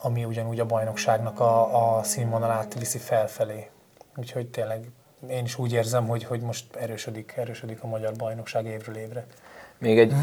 ami 0.00 0.24
ugyanúgy 0.24 0.60
a 0.60 0.66
bajnokságnak 0.66 1.40
a, 1.40 1.96
a 1.98 2.02
színvonalát 2.02 2.78
viszi 2.78 2.98
felfelé. 2.98 3.70
Úgyhogy 4.16 4.46
tényleg 4.46 4.90
én 5.28 5.44
is 5.44 5.58
úgy 5.58 5.72
érzem, 5.72 6.06
hogy, 6.06 6.24
hogy 6.24 6.40
most 6.40 6.76
erősödik, 6.76 7.34
erősödik 7.36 7.82
a 7.82 7.86
magyar 7.86 8.12
bajnokság 8.12 8.64
évről 8.66 8.96
évre. 8.96 9.26
Még 9.78 9.98
egy 9.98 10.14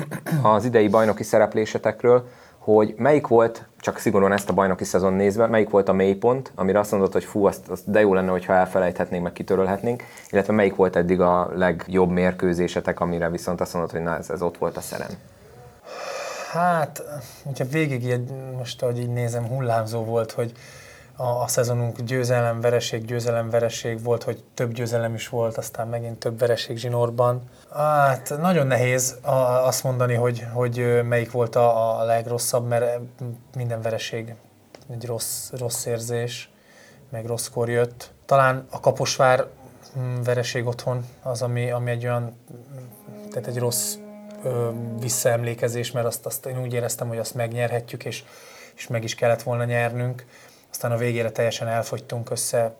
az 0.44 0.66
idei 0.66 0.88
bajnoki 0.88 1.24
szereplésetekről, 1.24 2.28
hogy 2.58 2.94
melyik 2.98 3.28
volt, 3.28 3.68
csak 3.80 3.98
szigorúan 3.98 4.32
ezt 4.32 4.50
a 4.50 4.54
bajnoki 4.54 4.84
szezon 4.84 5.14
nézve, 5.14 5.48
melyik 5.48 5.70
volt 5.70 5.90
a 5.90 5.94
mélypont, 5.94 6.52
amire 6.56 6.80
azt 6.80 6.92
mondod, 6.92 7.14
hogy 7.14 7.24
fú, 7.24 7.46
azt, 7.46 7.70
azt 7.70 7.92
de 7.92 8.00
jó 8.00 8.14
lenne, 8.14 8.32
hogyha 8.32 8.54
elfelejthetnénk, 8.54 9.24
meg 9.24 9.34
kitörölhetnénk, 9.34 10.04
illetve 10.30 10.54
melyik 10.54 10.76
volt 10.76 10.96
eddig 10.96 11.22
a 11.22 11.52
legjobb 11.56 12.10
mérkőzésetek, 12.10 13.00
amire 13.00 13.30
viszont 13.30 13.62
azt 13.62 13.74
mondod, 13.74 13.92
hogy 13.92 14.02
na, 14.02 14.18
ez, 14.18 14.30
ez 14.30 14.42
ott 14.42 14.58
volt 14.58 14.78
a 14.78 14.82
szerem. 14.82 15.10
Hát, 16.54 17.04
hogyha 17.44 17.66
végig 17.66 18.20
most, 18.58 18.82
ahogy 18.82 19.00
így 19.00 19.10
nézem, 19.10 19.48
hullámzó 19.48 20.04
volt, 20.04 20.32
hogy 20.32 20.52
a, 21.16 21.24
a 21.24 21.48
szezonunk 21.48 22.02
győzelem, 22.02 22.62
vereség, 22.62 23.06
győzelem, 23.06 23.50
vereség 23.50 24.04
volt, 24.04 24.24
hogy 24.24 24.44
több 24.54 24.74
győzelem 24.74 25.14
is 25.14 25.30
volt, 25.30 25.58
aztán 25.58 25.88
megint 25.88 26.20
több 26.20 26.40
vereség 26.40 26.78
zsinórban. 26.78 27.42
Hát 27.72 28.34
nagyon 28.40 28.68
nehéz 28.68 29.18
azt 29.64 29.84
mondani, 29.84 30.14
hogy, 30.14 30.46
hogy 30.54 31.02
melyik 31.04 31.32
volt 31.32 31.56
a, 31.56 32.00
a 32.00 32.04
legrosszabb, 32.04 32.68
mert 32.68 33.00
minden 33.56 33.82
vereség 33.82 34.36
egy 34.90 35.06
rossz, 35.06 35.52
rossz 35.52 35.86
érzés, 35.86 36.52
meg 37.10 37.26
rosszkor 37.26 37.70
jött. 37.70 38.12
Talán 38.26 38.68
a 38.70 38.80
Kaposvár 38.80 39.46
mm, 40.00 40.22
vereség 40.22 40.68
otthon 40.68 41.06
az, 41.22 41.42
ami, 41.42 41.72
ami 41.72 41.92
egy 41.92 42.04
olyan, 42.06 42.38
tehát 43.32 43.48
egy 43.48 43.58
rossz 43.58 43.96
ö, 44.44 44.70
visszaemlékezés, 45.00 45.92
mert 45.92 46.06
azt, 46.06 46.26
azt 46.26 46.46
én 46.46 46.62
úgy 46.62 46.74
éreztem, 46.74 47.08
hogy 47.08 47.18
azt 47.18 47.36
megnyerhetjük, 47.36 48.06
és, 48.06 48.24
és 48.76 48.88
meg 48.88 49.04
is 49.04 49.16
kellett 49.16 49.42
volna 49.42 49.64
nyernünk. 49.64 50.26
Aztán 50.72 50.92
a 50.92 50.98
végére 50.98 51.32
teljesen 51.32 51.68
elfogytunk 51.68 52.30
össze, 52.32 52.76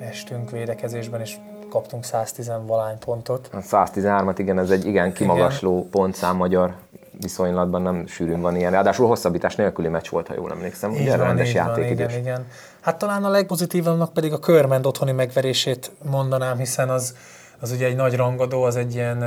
estünk 0.00 0.50
védekezésben, 0.50 1.20
és 1.20 1.36
kaptunk 1.70 2.04
110 2.04 2.52
valány 2.66 2.98
pontot. 2.98 3.48
A 3.52 3.56
113-at, 3.56 4.34
igen, 4.36 4.58
ez 4.58 4.70
egy 4.70 4.86
igen 4.86 5.12
kimagasló 5.12 5.76
igen. 5.78 5.90
pontszám 5.90 6.36
magyar 6.36 6.74
viszonylatban 7.20 7.82
nem 7.82 8.06
sűrűn 8.06 8.40
van 8.40 8.56
ilyen. 8.56 8.70
Ráadásul 8.70 9.06
hosszabbítás 9.06 9.54
nélküli 9.54 9.88
meccs 9.88 10.08
volt, 10.08 10.26
ha 10.26 10.34
jól 10.34 10.50
emlékszem. 10.50 10.92
Így 10.92 11.00
Ugye 11.00 11.16
van, 11.16 11.26
rendes 11.26 11.54
játék 11.54 11.90
igen, 11.90 12.10
igen. 12.10 12.46
Hát 12.80 12.98
talán 12.98 13.24
a 13.24 13.28
legpozitívabbnak 13.28 14.12
pedig 14.12 14.32
a 14.32 14.38
Körmend 14.38 14.86
otthoni 14.86 15.12
megverését 15.12 15.90
mondanám, 16.10 16.58
hiszen 16.58 16.88
az, 16.88 17.14
az 17.60 17.70
ugye 17.70 17.86
egy 17.86 17.96
nagy 17.96 18.16
rangadó, 18.16 18.62
az 18.62 18.76
egy 18.76 18.94
ilyen 18.94 19.24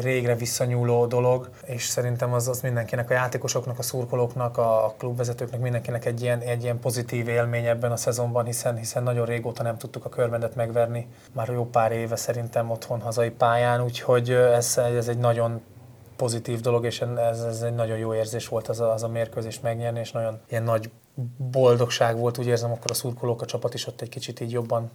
régre 0.00 0.34
visszanyúló 0.34 1.06
dolog, 1.06 1.48
és 1.64 1.84
szerintem 1.84 2.32
az, 2.32 2.48
az 2.48 2.60
mindenkinek, 2.60 3.10
a 3.10 3.12
játékosoknak, 3.12 3.78
a 3.78 3.82
szurkolóknak, 3.82 4.58
a 4.58 4.94
klubvezetőknek, 4.98 5.60
mindenkinek 5.60 6.04
egy 6.04 6.22
ilyen, 6.22 6.40
egy 6.40 6.62
ilyen 6.62 6.80
pozitív 6.80 7.28
élmény 7.28 7.66
ebben 7.66 7.92
a 7.92 7.96
szezonban, 7.96 8.44
hiszen, 8.44 8.76
hiszen 8.76 9.02
nagyon 9.02 9.26
régóta 9.26 9.62
nem 9.62 9.76
tudtuk 9.76 10.04
a 10.04 10.08
körmendet 10.08 10.54
megverni, 10.54 11.08
már 11.32 11.48
jó 11.48 11.66
pár 11.66 11.92
éve 11.92 12.16
szerintem 12.16 12.70
otthon 12.70 13.00
hazai 13.00 13.30
pályán, 13.30 13.82
úgyhogy 13.82 14.30
ez, 14.30 14.78
ez 14.78 15.08
egy 15.08 15.18
nagyon 15.18 15.60
pozitív 16.16 16.60
dolog, 16.60 16.84
és 16.84 17.00
ez, 17.00 17.40
ez 17.40 17.62
egy 17.62 17.74
nagyon 17.74 17.98
jó 17.98 18.14
érzés 18.14 18.48
volt 18.48 18.68
az 18.68 18.80
a, 18.80 18.92
az 18.92 19.02
a 19.02 19.08
mérkőzés 19.08 19.60
megnyerni, 19.60 19.98
és 19.98 20.12
nagyon 20.12 20.40
ilyen 20.48 20.62
nagy 20.62 20.90
boldogság 21.36 22.18
volt, 22.18 22.38
úgy 22.38 22.46
érzem, 22.46 22.70
akkor 22.70 22.90
a 22.90 22.94
szurkolók, 22.94 23.42
a 23.42 23.46
csapat 23.46 23.74
is 23.74 23.86
ott 23.86 24.00
egy 24.00 24.08
kicsit 24.08 24.40
így 24.40 24.52
jobban 24.52 24.90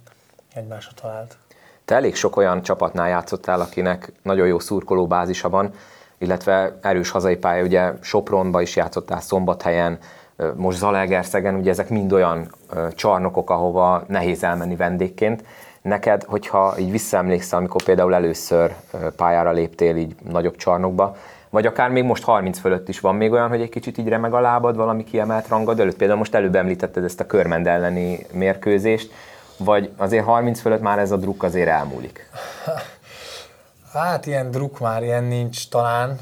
egymásra 0.54 0.92
talált. 0.94 1.38
Te 1.90 1.96
elég 1.96 2.14
sok 2.14 2.36
olyan 2.36 2.62
csapatnál 2.62 3.08
játszottál, 3.08 3.60
akinek 3.60 4.12
nagyon 4.22 4.46
jó 4.46 4.58
szurkoló 4.58 5.06
bázisa 5.06 5.48
van, 5.48 5.70
illetve 6.18 6.78
erős 6.82 7.10
hazai 7.10 7.36
pálya, 7.36 7.64
ugye 7.64 7.92
Sopronba 8.00 8.60
is 8.60 8.76
játszottál, 8.76 9.20
Szombathelyen, 9.20 9.98
most 10.54 10.78
Zalaegerszegen, 10.78 11.54
ugye 11.54 11.70
ezek 11.70 11.88
mind 11.88 12.12
olyan 12.12 12.54
csarnokok, 12.94 13.50
ahova 13.50 14.04
nehéz 14.06 14.44
elmenni 14.44 14.76
vendégként. 14.76 15.44
Neked, 15.82 16.24
hogyha 16.24 16.74
így 16.78 16.90
visszaemlékszel, 16.90 17.58
amikor 17.58 17.82
például 17.82 18.14
először 18.14 18.74
pályára 19.16 19.50
léptél 19.50 19.96
így 19.96 20.14
nagyobb 20.28 20.56
csarnokba, 20.56 21.16
vagy 21.48 21.66
akár 21.66 21.90
még 21.90 22.04
most 22.04 22.24
30 22.24 22.58
fölött 22.58 22.88
is 22.88 23.00
van 23.00 23.14
még 23.14 23.32
olyan, 23.32 23.48
hogy 23.48 23.60
egy 23.60 23.68
kicsit 23.68 23.98
így 23.98 24.08
remeg 24.08 24.34
a 24.34 24.40
lábad 24.40 24.76
valami 24.76 25.04
kiemelt 25.04 25.48
rangad 25.48 25.80
előtt. 25.80 25.96
Például 25.96 26.18
most 26.18 26.34
előbb 26.34 26.54
említetted 26.54 27.04
ezt 27.04 27.20
a 27.20 27.26
körmend 27.26 27.66
elleni 27.66 28.26
mérkőzést, 28.32 29.12
vagy 29.64 29.90
azért 29.96 30.24
30 30.24 30.60
fölött 30.60 30.80
már 30.80 30.98
ez 30.98 31.10
a 31.10 31.16
druk 31.16 31.42
azért 31.42 31.68
elmúlik? 31.68 32.30
Hát 33.92 34.26
ilyen 34.26 34.50
druk 34.50 34.78
már 34.78 35.02
ilyen 35.02 35.24
nincs 35.24 35.68
talán, 35.68 36.18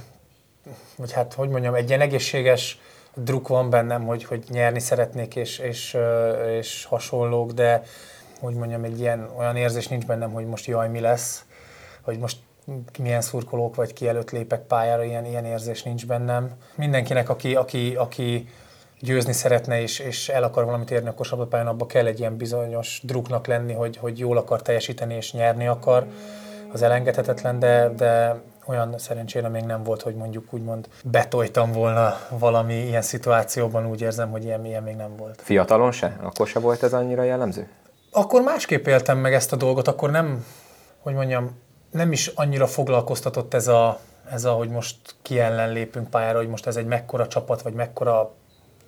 vagy 0.96 1.12
hát 1.12 1.34
hogy 1.34 1.48
mondjam, 1.48 1.74
egy 1.74 1.88
ilyen 1.88 2.00
egészséges 2.00 2.80
druk 3.14 3.48
van 3.48 3.70
bennem, 3.70 4.06
hogy, 4.06 4.24
hogy 4.24 4.44
nyerni 4.48 4.80
szeretnék 4.80 5.36
és, 5.36 5.58
és, 5.58 5.96
és 6.58 6.84
hasonlók, 6.84 7.52
de 7.52 7.82
hogy 8.40 8.54
mondjam, 8.54 8.84
egy 8.84 9.00
ilyen 9.00 9.30
olyan 9.36 9.56
érzés 9.56 9.88
nincs 9.88 10.06
bennem, 10.06 10.32
hogy 10.32 10.46
most 10.46 10.66
jaj, 10.66 10.88
mi 10.88 11.00
lesz, 11.00 11.44
hogy 12.02 12.18
most 12.18 12.36
milyen 12.98 13.20
szurkolók 13.20 13.74
vagy 13.74 13.92
ki 13.92 14.08
előtt 14.08 14.30
lépek 14.30 14.60
pályára, 14.60 15.04
ilyen, 15.04 15.24
ilyen 15.24 15.44
érzés 15.44 15.82
nincs 15.82 16.06
bennem. 16.06 16.50
Mindenkinek, 16.74 17.28
aki, 17.28 17.54
aki, 17.54 17.94
aki 17.96 18.48
győzni 19.00 19.32
szeretne 19.32 19.80
és, 19.80 19.98
és 19.98 20.28
el 20.28 20.42
akar 20.42 20.64
valamit 20.64 20.90
érni 20.90 21.08
a 21.08 21.14
kosabdapályán, 21.14 21.66
abba 21.66 21.86
kell 21.86 22.06
egy 22.06 22.18
ilyen 22.18 22.36
bizonyos 22.36 23.00
druknak 23.02 23.46
lenni, 23.46 23.72
hogy, 23.72 23.96
hogy 23.96 24.18
jól 24.18 24.36
akar 24.36 24.62
teljesíteni 24.62 25.14
és 25.14 25.32
nyerni 25.32 25.66
akar. 25.66 26.06
Az 26.72 26.82
elengedhetetlen, 26.82 27.58
de, 27.58 27.88
de 27.96 28.40
olyan 28.66 28.98
szerencsére 28.98 29.48
még 29.48 29.62
nem 29.62 29.82
volt, 29.82 30.02
hogy 30.02 30.14
mondjuk 30.14 30.52
úgymond 30.52 30.88
betoltam 31.04 31.72
volna 31.72 32.16
valami 32.30 32.74
ilyen 32.74 33.02
szituációban, 33.02 33.86
úgy 33.86 34.00
érzem, 34.00 34.30
hogy 34.30 34.44
ilyen, 34.44 34.64
ilyen 34.64 34.82
még 34.82 34.96
nem 34.96 35.16
volt. 35.16 35.40
Fiatalon 35.42 35.92
se? 35.92 36.16
Akkor 36.22 36.46
se 36.46 36.58
volt 36.58 36.82
ez 36.82 36.92
annyira 36.92 37.22
jellemző? 37.22 37.68
Akkor 38.10 38.42
másképp 38.42 38.86
éltem 38.86 39.18
meg 39.18 39.34
ezt 39.34 39.52
a 39.52 39.56
dolgot, 39.56 39.88
akkor 39.88 40.10
nem, 40.10 40.44
hogy 40.98 41.14
mondjam, 41.14 41.60
nem 41.90 42.12
is 42.12 42.26
annyira 42.26 42.66
foglalkoztatott 42.66 43.54
ez 43.54 43.66
a, 43.68 44.00
ez 44.30 44.44
a, 44.44 44.52
hogy 44.52 44.68
most 44.68 44.96
ki 45.22 45.40
ellen 45.40 45.72
lépünk 45.72 46.10
pályára, 46.10 46.38
hogy 46.38 46.48
most 46.48 46.66
ez 46.66 46.76
egy 46.76 46.86
mekkora 46.86 47.26
csapat, 47.26 47.62
vagy 47.62 47.72
mekkora 47.72 48.34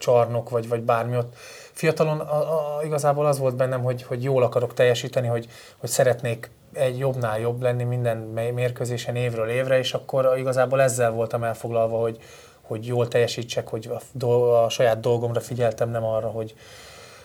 csarnok, 0.01 0.51
vagy, 0.51 0.69
vagy 0.69 0.83
bármi 0.83 1.17
ott. 1.17 1.35
Fiatalon 1.73 2.21
a, 2.21 2.79
a, 2.79 2.83
igazából 2.85 3.27
az 3.27 3.39
volt 3.39 3.57
bennem, 3.57 3.83
hogy, 3.83 4.03
hogy 4.03 4.23
jól 4.23 4.43
akarok 4.43 4.75
teljesíteni, 4.75 5.27
hogy, 5.27 5.49
hogy 5.79 5.89
szeretnék 5.89 6.51
egy 6.73 6.99
jobbnál 6.99 7.41
jobb 7.41 7.63
lenni 7.63 7.85
minden 7.85 8.17
mérkőzésen 8.55 9.17
évről 9.17 9.49
évre, 9.49 9.79
és 9.79 9.95
akkor 9.95 10.35
igazából 10.37 10.83
ezzel 10.83 11.11
voltam 11.11 11.45
elfoglalva, 11.45 11.99
hogy, 11.99 12.19
hogy 12.61 12.87
jól 12.87 13.09
teljesítsek, 13.09 13.69
hogy 13.69 13.91
a, 14.21 14.27
a 14.65 14.69
saját 14.69 15.01
dolgomra 15.01 15.41
figyeltem, 15.41 15.91
nem 15.91 16.05
arra, 16.05 16.29
hogy, 16.29 16.55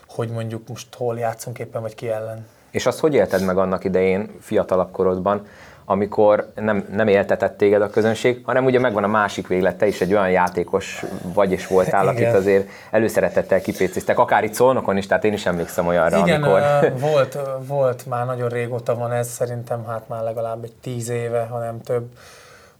hogy 0.08 0.29
mondjuk 0.29 0.67
most 0.67 0.96
hol 0.96 1.17
játszunk 1.17 1.60
éppen, 1.60 1.82
vagy 1.82 1.96
ki 1.96 2.10
ellen. 2.10 2.48
És 2.72 2.86
azt 2.86 3.00
hogy 3.00 3.13
élted 3.13 3.44
meg 3.44 3.58
annak 3.58 3.84
idején, 3.84 4.32
fiatalabb 4.39 4.91
korodban, 4.91 5.48
amikor 5.86 6.51
nem, 6.56 6.88
nem 6.92 7.08
éltetett 7.08 7.58
téged 7.58 7.82
a 7.82 7.89
közönség, 7.89 8.42
hanem 8.44 8.65
ugye 8.65 8.80
megvan 8.80 9.04
a 9.04 9.08
másik 9.08 9.48
véglet, 9.48 9.77
te 9.77 9.88
is 9.88 10.01
egy 10.01 10.13
olyan 10.13 10.30
játékos 10.30 11.04
vagy 11.34 11.51
és 11.51 11.68
voltál, 11.68 12.08
akit 12.08 12.34
azért 12.34 12.70
előszeretettel 12.92 13.62
kipécéztek, 13.62 14.20
akár 14.20 14.44
itt 14.44 14.54
szolnokon 14.54 14.98
is, 14.98 15.08
tehát 15.08 15.24
én 15.24 15.34
is 15.34 15.46
emlékszem 15.46 15.88
olyanra, 15.88 16.18
Igen, 16.18 16.44
amikor... 16.44 16.94
volt, 17.00 17.38
volt, 17.68 18.06
már 18.06 18.25
nagyon 18.25 18.50
régóta 18.50 18.96
van 18.96 19.12
ez, 19.12 19.27
szerintem 19.27 19.86
hát 19.86 20.08
már 20.08 20.24
legalább 20.24 20.63
egy 20.63 20.74
tíz 20.82 21.10
éve, 21.10 21.46
ha 21.46 21.60
nem 21.60 21.82
több, 21.82 22.06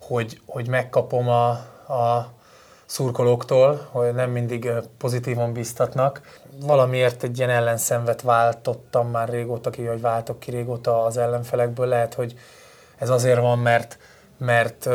hogy, 0.02 0.40
hogy 0.46 0.70
megkapom 0.70 1.30
a, 1.30 1.50
a 1.94 2.34
szurkolóktól, 2.86 3.88
hogy 3.92 4.14
nem 4.14 4.30
mindig 4.30 4.70
pozitívan 4.98 5.54
biztatnak. 5.54 6.22
Valamiért 6.66 7.24
egy 7.24 7.38
ilyen 7.38 7.50
ellenszenvet 7.50 8.22
váltottam 8.22 9.10
már 9.10 9.30
régóta 9.30 9.70
ki, 9.70 9.84
vagy 9.84 10.02
váltok 10.02 10.40
ki 10.40 10.52
régóta 10.52 11.04
az 11.04 11.18
ellenfelekből. 11.18 11.88
Lehet, 11.88 12.14
hogy 12.14 12.36
ez 12.98 13.10
azért 13.10 13.40
van, 13.40 13.60
mert, 13.60 13.98
mert 14.38 14.90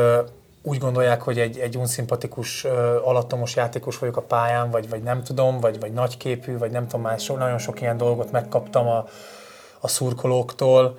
úgy 0.62 0.78
gondolják, 0.78 1.22
hogy 1.22 1.38
egy, 1.38 1.58
egy 1.58 1.76
unszimpatikus, 1.76 2.64
alattomos 3.04 3.56
játékos 3.56 3.98
vagyok 3.98 4.16
a 4.16 4.22
pályán, 4.22 4.70
vagy, 4.70 4.88
vagy 4.88 5.02
nem 5.02 5.22
tudom, 5.22 5.60
vagy, 5.60 5.80
vagy 5.80 5.92
nagyképű, 5.92 6.58
vagy 6.58 6.70
nem 6.70 6.86
tudom, 6.86 7.00
már 7.00 7.20
so, 7.20 7.36
nagyon 7.36 7.58
sok 7.58 7.80
ilyen 7.80 7.96
dolgot 7.96 8.30
megkaptam 8.30 8.86
a, 8.86 9.06
a 9.80 9.88
szurkolóktól, 9.88 10.98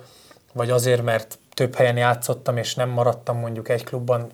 vagy 0.52 0.70
azért, 0.70 1.02
mert 1.02 1.38
több 1.54 1.74
helyen 1.74 1.96
játszottam, 1.96 2.56
és 2.56 2.74
nem 2.74 2.88
maradtam 2.88 3.38
mondjuk 3.38 3.68
egy 3.68 3.84
klubban, 3.84 4.30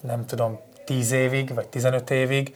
nem 0.00 0.26
tudom, 0.26 0.60
10 0.84 1.12
évig, 1.12 1.54
vagy 1.54 1.68
15 1.68 2.10
évig. 2.10 2.54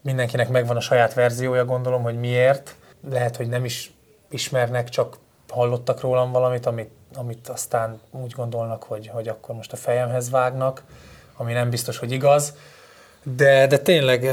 Mindenkinek 0.00 0.48
megvan 0.48 0.76
a 0.76 0.80
saját 0.80 1.14
verziója, 1.14 1.64
gondolom, 1.64 2.02
hogy 2.02 2.18
miért. 2.18 2.74
Lehet, 3.10 3.36
hogy 3.36 3.48
nem 3.48 3.64
is 3.64 3.92
ismernek, 4.30 4.88
csak 4.88 5.16
hallottak 5.48 6.00
rólam 6.00 6.32
valamit, 6.32 6.66
amit 6.66 6.90
amit 7.14 7.48
aztán 7.48 8.00
úgy 8.10 8.32
gondolnak, 8.32 8.82
hogy, 8.82 9.08
hogy 9.08 9.28
akkor 9.28 9.54
most 9.54 9.72
a 9.72 9.76
fejemhez 9.76 10.30
vágnak, 10.30 10.82
ami 11.36 11.52
nem 11.52 11.70
biztos, 11.70 11.98
hogy 11.98 12.12
igaz. 12.12 12.54
De, 13.22 13.66
de 13.66 13.78
tényleg 13.78 14.24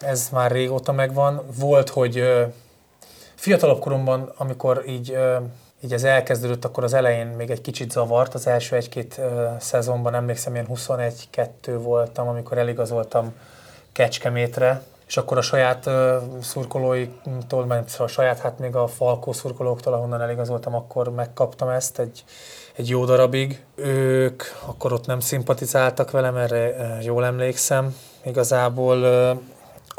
ez 0.00 0.28
már 0.32 0.50
régóta 0.50 0.92
megvan. 0.92 1.42
Volt, 1.58 1.88
hogy 1.88 2.22
fiatalabb 3.34 3.80
koromban, 3.80 4.32
amikor 4.36 4.84
így, 4.86 5.18
így 5.80 5.92
ez 5.92 6.04
elkezdődött, 6.04 6.64
akkor 6.64 6.84
az 6.84 6.94
elején 6.94 7.26
még 7.26 7.50
egy 7.50 7.60
kicsit 7.60 7.90
zavart. 7.90 8.34
Az 8.34 8.46
első 8.46 8.76
egy-két 8.76 9.20
szezonban 9.58 10.14
emlékszem, 10.14 10.54
ilyen 10.54 10.66
21-2 10.70 11.46
voltam, 11.82 12.28
amikor 12.28 12.58
eligazoltam 12.58 13.34
Kecskemétre, 13.92 14.82
és 15.08 15.16
akkor 15.16 15.36
a 15.36 15.42
saját 15.42 15.86
uh, 15.86 15.94
szurkolóitól, 16.40 17.66
mert 17.66 17.96
a 17.98 18.06
saját, 18.06 18.38
hát 18.38 18.58
még 18.58 18.76
a 18.76 18.86
Falkó 18.86 19.32
szurkolóktól, 19.32 19.92
ahonnan 19.92 20.20
eligazoltam, 20.20 20.74
akkor 20.74 21.10
megkaptam 21.10 21.68
ezt 21.68 21.98
egy, 21.98 22.24
egy 22.76 22.88
jó 22.88 23.04
darabig. 23.04 23.64
Ők 23.74 24.42
akkor 24.66 24.92
ott 24.92 25.06
nem 25.06 25.20
szimpatizáltak 25.20 26.10
velem, 26.10 26.36
erre 26.36 26.68
uh, 26.68 27.04
jól 27.04 27.24
emlékszem, 27.24 27.96
igazából 28.24 29.04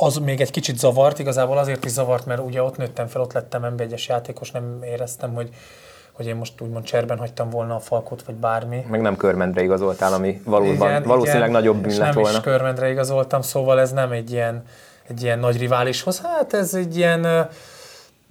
az 0.01 0.17
még 0.17 0.41
egy 0.41 0.51
kicsit 0.51 0.77
zavart, 0.77 1.19
igazából 1.19 1.57
azért 1.57 1.85
is 1.85 1.91
zavart, 1.91 2.25
mert 2.25 2.41
ugye 2.41 2.63
ott 2.63 2.77
nőttem 2.77 3.07
fel, 3.07 3.21
ott 3.21 3.33
lettem 3.33 3.65
nb 3.73 3.83
játékos, 4.07 4.51
nem 4.51 4.79
éreztem, 4.83 5.33
hogy, 5.33 5.49
hogy 6.11 6.25
én 6.25 6.35
most 6.35 6.61
úgymond 6.61 6.85
cserben 6.85 7.17
hagytam 7.17 7.49
volna 7.49 7.75
a 7.75 7.79
falkot, 7.79 8.23
vagy 8.23 8.35
bármi. 8.35 8.85
Meg 8.89 9.01
nem 9.01 9.17
körmendre 9.17 9.61
igazoltál, 9.61 10.13
ami 10.13 10.41
valóban, 10.45 10.73
igen, 10.89 11.03
valószínűleg 11.03 11.49
igen, 11.49 11.61
nagyobb 11.61 11.77
bűn 11.77 11.97
lett 11.97 11.99
nem 11.99 12.13
volna. 12.13 12.37
is 12.37 12.43
körmendre 12.43 12.89
igazoltam, 12.89 13.41
szóval 13.41 13.79
ez 13.79 13.91
nem 13.91 14.11
egy 14.11 14.31
ilyen, 14.31 14.63
egy 15.09 15.23
ilyen 15.23 15.39
nagy 15.39 15.57
riválishoz. 15.57 16.21
Hát 16.21 16.53
ez 16.53 16.73
egy 16.73 16.97
ilyen, 16.97 17.49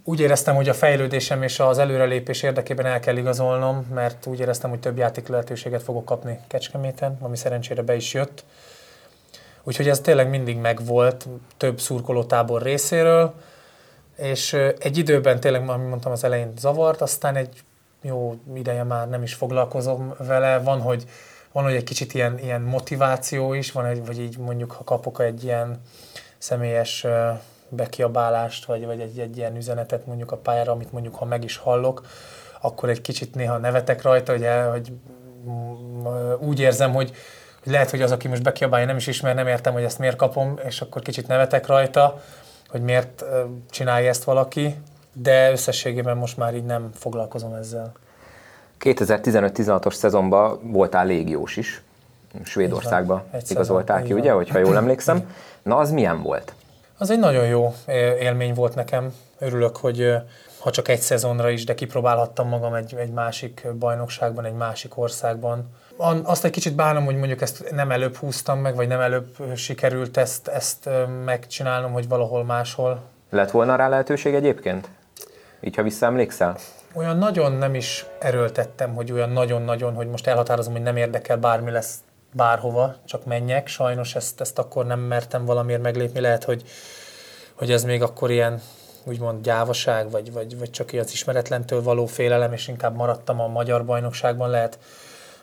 úgy 0.04 0.20
éreztem, 0.20 0.54
hogy 0.54 0.68
a 0.68 0.74
fejlődésem 0.74 1.42
és 1.42 1.60
az 1.60 1.78
előrelépés 1.78 2.42
érdekében 2.42 2.86
el 2.86 3.00
kell 3.00 3.16
igazolnom, 3.16 3.86
mert 3.94 4.26
úgy 4.26 4.40
éreztem, 4.40 4.70
hogy 4.70 4.80
több 4.80 4.96
játék 4.96 5.28
lehetőséget 5.28 5.82
fogok 5.82 6.04
kapni 6.04 6.38
Kecskeméten, 6.46 7.18
ami 7.20 7.36
szerencsére 7.36 7.82
be 7.82 7.96
is 7.96 8.14
jött. 8.14 8.44
Úgyhogy 9.62 9.88
ez 9.88 10.00
tényleg 10.00 10.28
mindig 10.28 10.56
megvolt 10.56 11.26
több 11.56 11.80
szurkolótábor 11.80 12.62
részéről, 12.62 13.34
és 14.16 14.52
egy 14.78 14.98
időben 14.98 15.40
tényleg, 15.40 15.68
amit 15.68 15.88
mondtam 15.88 16.12
az 16.12 16.24
elején, 16.24 16.52
zavart, 16.58 17.00
aztán 17.00 17.36
egy 17.36 17.62
jó 18.02 18.38
ideje 18.54 18.82
már 18.82 19.08
nem 19.08 19.22
is 19.22 19.34
foglalkozom 19.34 20.14
vele. 20.18 20.58
Van, 20.58 20.80
hogy, 20.80 21.04
van, 21.52 21.64
hogy 21.64 21.74
egy 21.74 21.84
kicsit 21.84 22.14
ilyen, 22.14 22.38
ilyen 22.38 22.60
motiváció 22.60 23.52
is, 23.52 23.72
van, 23.72 23.84
egy, 23.84 24.06
vagy 24.06 24.20
így 24.20 24.38
mondjuk, 24.38 24.72
ha 24.72 24.84
kapok 24.84 25.20
egy 25.20 25.44
ilyen 25.44 25.80
személyes 26.38 27.06
bekiabálást, 27.68 28.64
vagy, 28.64 28.86
vagy 28.86 29.00
egy, 29.00 29.18
egy 29.18 29.36
ilyen 29.36 29.56
üzenetet 29.56 30.06
mondjuk 30.06 30.32
a 30.32 30.36
pályára, 30.36 30.72
amit 30.72 30.92
mondjuk, 30.92 31.14
ha 31.14 31.24
meg 31.24 31.44
is 31.44 31.56
hallok, 31.56 32.06
akkor 32.60 32.88
egy 32.88 33.00
kicsit 33.00 33.34
néha 33.34 33.56
nevetek 33.56 34.02
rajta, 34.02 34.32
hogy, 34.32 34.46
hogy 34.70 34.92
úgy 36.38 36.60
érzem, 36.60 36.92
hogy, 36.92 37.12
hogy 37.62 37.72
lehet, 37.72 37.90
hogy 37.90 38.02
az, 38.02 38.10
aki 38.12 38.28
most 38.28 38.42
bekiabálja, 38.42 38.86
nem 38.86 38.96
is 38.96 39.06
ismer, 39.06 39.34
nem 39.34 39.46
értem, 39.46 39.72
hogy 39.72 39.82
ezt 39.82 39.98
miért 39.98 40.16
kapom, 40.16 40.58
és 40.66 40.80
akkor 40.80 41.02
kicsit 41.02 41.26
nevetek 41.26 41.66
rajta, 41.66 42.22
hogy 42.68 42.82
miért 42.82 43.24
csinálja 43.70 44.08
ezt 44.08 44.24
valaki, 44.24 44.76
de 45.12 45.50
összességében 45.50 46.16
most 46.16 46.36
már 46.36 46.54
így 46.54 46.64
nem 46.64 46.90
foglalkozom 46.94 47.54
ezzel. 47.54 47.92
2015-16-os 48.80 49.92
szezonban 49.92 50.60
voltál 50.62 51.06
légiós 51.06 51.56
is, 51.56 51.82
Svédországba 52.44 53.24
igazolták 53.48 54.02
ki, 54.02 54.12
ugye, 54.12 54.32
hogyha 54.32 54.58
jól 54.58 54.76
emlékszem. 54.76 55.30
Na, 55.62 55.76
az 55.76 55.90
milyen 55.90 56.22
volt? 56.22 56.52
Az 56.98 57.10
egy 57.10 57.18
nagyon 57.18 57.46
jó 57.46 57.74
élmény 58.20 58.54
volt 58.54 58.74
nekem. 58.74 59.14
Örülök, 59.38 59.76
hogy 59.76 60.14
ha 60.58 60.70
csak 60.70 60.88
egy 60.88 61.00
szezonra 61.00 61.50
is, 61.50 61.64
de 61.64 61.74
kipróbálhattam 61.74 62.48
magam 62.48 62.74
egy, 62.74 62.94
egy 62.94 63.10
másik 63.10 63.66
bajnokságban, 63.78 64.44
egy 64.44 64.54
másik 64.54 64.98
országban. 64.98 65.70
Azt 66.22 66.44
egy 66.44 66.50
kicsit 66.50 66.74
bánom, 66.74 67.04
hogy 67.04 67.16
mondjuk 67.16 67.40
ezt 67.40 67.70
nem 67.70 67.90
előbb 67.90 68.16
húztam 68.16 68.58
meg, 68.58 68.74
vagy 68.74 68.88
nem 68.88 69.00
előbb 69.00 69.26
sikerült 69.54 70.16
ezt, 70.16 70.48
ezt 70.48 70.88
megcsinálnom, 71.24 71.92
hogy 71.92 72.08
valahol 72.08 72.44
máshol. 72.44 73.00
Lett 73.30 73.50
volna 73.50 73.76
rá 73.76 73.88
lehetőség 73.88 74.34
egyébként? 74.34 74.88
Így, 75.60 75.76
ha 75.76 75.82
visszaemlékszel? 75.82 76.56
Olyan 76.94 77.16
nagyon 77.16 77.52
nem 77.52 77.74
is 77.74 78.06
erőltettem, 78.18 78.94
hogy 78.94 79.12
olyan 79.12 79.30
nagyon-nagyon, 79.30 79.94
hogy 79.94 80.08
most 80.08 80.26
elhatározom, 80.26 80.72
hogy 80.72 80.82
nem 80.82 80.96
érdekel, 80.96 81.36
bármi 81.36 81.70
lesz 81.70 81.94
bárhova, 82.32 82.94
csak 83.04 83.24
menjek. 83.24 83.66
Sajnos 83.66 84.14
ezt, 84.14 84.40
ezt 84.40 84.58
akkor 84.58 84.86
nem 84.86 85.00
mertem 85.00 85.44
valamiért 85.44 85.82
meglépni. 85.82 86.20
Lehet, 86.20 86.44
hogy, 86.44 86.62
hogy 87.54 87.72
ez 87.72 87.84
még 87.84 88.02
akkor 88.02 88.30
ilyen 88.30 88.60
úgymond 89.04 89.42
gyávaság, 89.42 90.10
vagy, 90.10 90.32
vagy, 90.32 90.58
vagy 90.58 90.70
csak 90.70 90.92
az 90.92 91.12
ismeretlentől 91.12 91.82
való 91.82 92.06
félelem, 92.06 92.52
és 92.52 92.68
inkább 92.68 92.94
maradtam 92.96 93.40
a 93.40 93.46
magyar 93.46 93.84
bajnokságban, 93.84 94.50
lehet, 94.50 94.78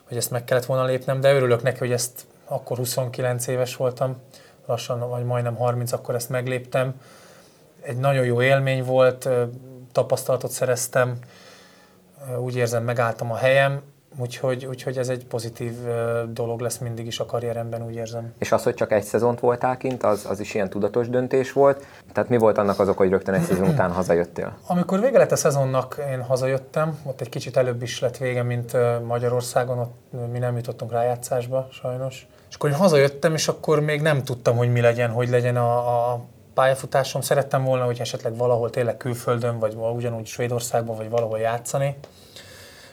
hogy 0.08 0.16
ezt 0.16 0.30
meg 0.30 0.44
kellett 0.44 0.64
volna 0.64 0.84
lépnem, 0.84 1.20
de 1.20 1.34
örülök 1.34 1.62
neki, 1.62 1.78
hogy 1.78 1.92
ezt 1.92 2.26
akkor 2.44 2.76
29 2.76 3.46
éves 3.46 3.76
voltam, 3.76 4.16
lassan, 4.66 5.08
vagy 5.08 5.24
majdnem 5.24 5.56
30, 5.56 5.92
akkor 5.92 6.14
ezt 6.14 6.28
megléptem. 6.28 7.00
Egy 7.80 7.96
nagyon 7.96 8.24
jó 8.24 8.42
élmény 8.42 8.84
volt, 8.84 9.28
tapasztalatot 9.92 10.50
szereztem, 10.50 11.18
úgy 12.38 12.56
érzem, 12.56 12.84
megálltam 12.84 13.32
a 13.32 13.36
helyem, 13.36 13.82
Úgyhogy, 14.18 14.66
úgyhogy 14.66 14.98
ez 14.98 15.08
egy 15.08 15.26
pozitív 15.26 15.72
dolog 16.28 16.60
lesz 16.60 16.78
mindig 16.78 17.06
is 17.06 17.20
a 17.20 17.26
karrieremben, 17.26 17.86
úgy 17.86 17.94
érzem. 17.94 18.32
És 18.38 18.52
az, 18.52 18.62
hogy 18.62 18.74
csak 18.74 18.92
egy 18.92 19.02
szezont 19.02 19.40
voltál 19.40 19.76
kint, 19.76 20.02
az, 20.02 20.26
az 20.28 20.40
is 20.40 20.54
ilyen 20.54 20.70
tudatos 20.70 21.08
döntés 21.08 21.52
volt. 21.52 21.84
Tehát 22.12 22.28
mi 22.28 22.36
volt 22.36 22.58
annak 22.58 22.78
azok, 22.78 22.96
hogy 22.96 23.10
rögtön 23.10 23.34
egy 23.34 23.42
szezon 23.42 23.68
után 23.68 23.90
hazajöttél? 23.90 24.56
Amikor 24.66 25.00
vége 25.00 25.18
lett 25.18 25.32
a 25.32 25.36
szezonnak, 25.36 26.00
én 26.10 26.22
hazajöttem, 26.22 26.98
ott 27.02 27.20
egy 27.20 27.28
kicsit 27.28 27.56
előbb 27.56 27.82
is 27.82 28.00
lett 28.00 28.16
vége, 28.16 28.42
mint 28.42 28.76
Magyarországon, 29.06 29.78
ott 29.78 29.94
mi 30.32 30.38
nem 30.38 30.56
jutottunk 30.56 30.92
rájátszásba 30.92 31.68
sajnos. 31.70 32.26
És 32.48 32.54
akkor 32.54 32.70
én 32.70 32.76
hazajöttem, 32.76 33.34
és 33.34 33.48
akkor 33.48 33.80
még 33.80 34.00
nem 34.00 34.24
tudtam, 34.24 34.56
hogy 34.56 34.72
mi 34.72 34.80
legyen, 34.80 35.10
hogy 35.10 35.28
legyen 35.28 35.56
a, 35.56 35.76
a 36.12 36.20
pályafutásom. 36.54 37.20
Szerettem 37.20 37.64
volna, 37.64 37.84
hogy 37.84 38.00
esetleg 38.00 38.36
valahol 38.36 38.70
tényleg 38.70 38.96
külföldön, 38.96 39.58
vagy 39.58 39.76
ugyanúgy 39.94 40.26
Svédországban, 40.26 40.96
vagy 40.96 41.10
valahol 41.10 41.38
játszani 41.38 41.96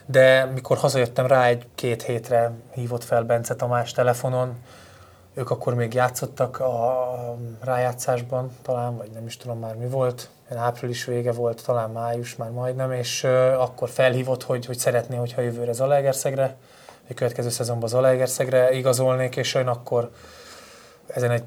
de 0.06 0.46
mikor 0.46 0.78
hazajöttem 0.78 1.28
rá 1.28 1.46
egy-két 1.46 2.04
hétre 2.04 2.52
hívott 2.74 3.04
fel 3.04 3.24
Bence 3.24 3.56
Tamás 3.56 3.92
telefonon, 3.92 4.56
ők 5.34 5.50
akkor 5.50 5.74
még 5.74 5.94
játszottak 5.94 6.60
a 6.60 7.06
rájátszásban 7.62 8.52
talán, 8.62 8.98
vagy 8.98 9.10
nem 9.14 9.26
is 9.26 9.38
tudom 9.38 9.60
már 9.60 9.76
mi 9.76 9.88
volt, 9.88 10.30
április 10.56 11.06
vége 11.06 11.32
volt, 11.32 11.66
talán 11.66 11.90
május 11.90 12.36
már 12.36 12.50
majdnem, 12.50 12.92
és 12.92 13.24
akkor 13.58 13.90
felhívott, 13.90 14.44
hogy, 14.44 14.66
hogy 14.66 14.78
szeretné, 14.78 15.16
hogyha 15.16 15.42
jövőre 15.42 15.72
Zalaegerszegre, 15.72 16.56
a 17.10 17.14
következő 17.14 17.50
szezonban 17.50 17.90
Zalaegerszegre 17.90 18.72
igazolnék, 18.72 19.36
és 19.36 19.54
én 19.54 19.68
akkor 19.68 20.12
ezen 21.08 21.32
egy 21.32 21.44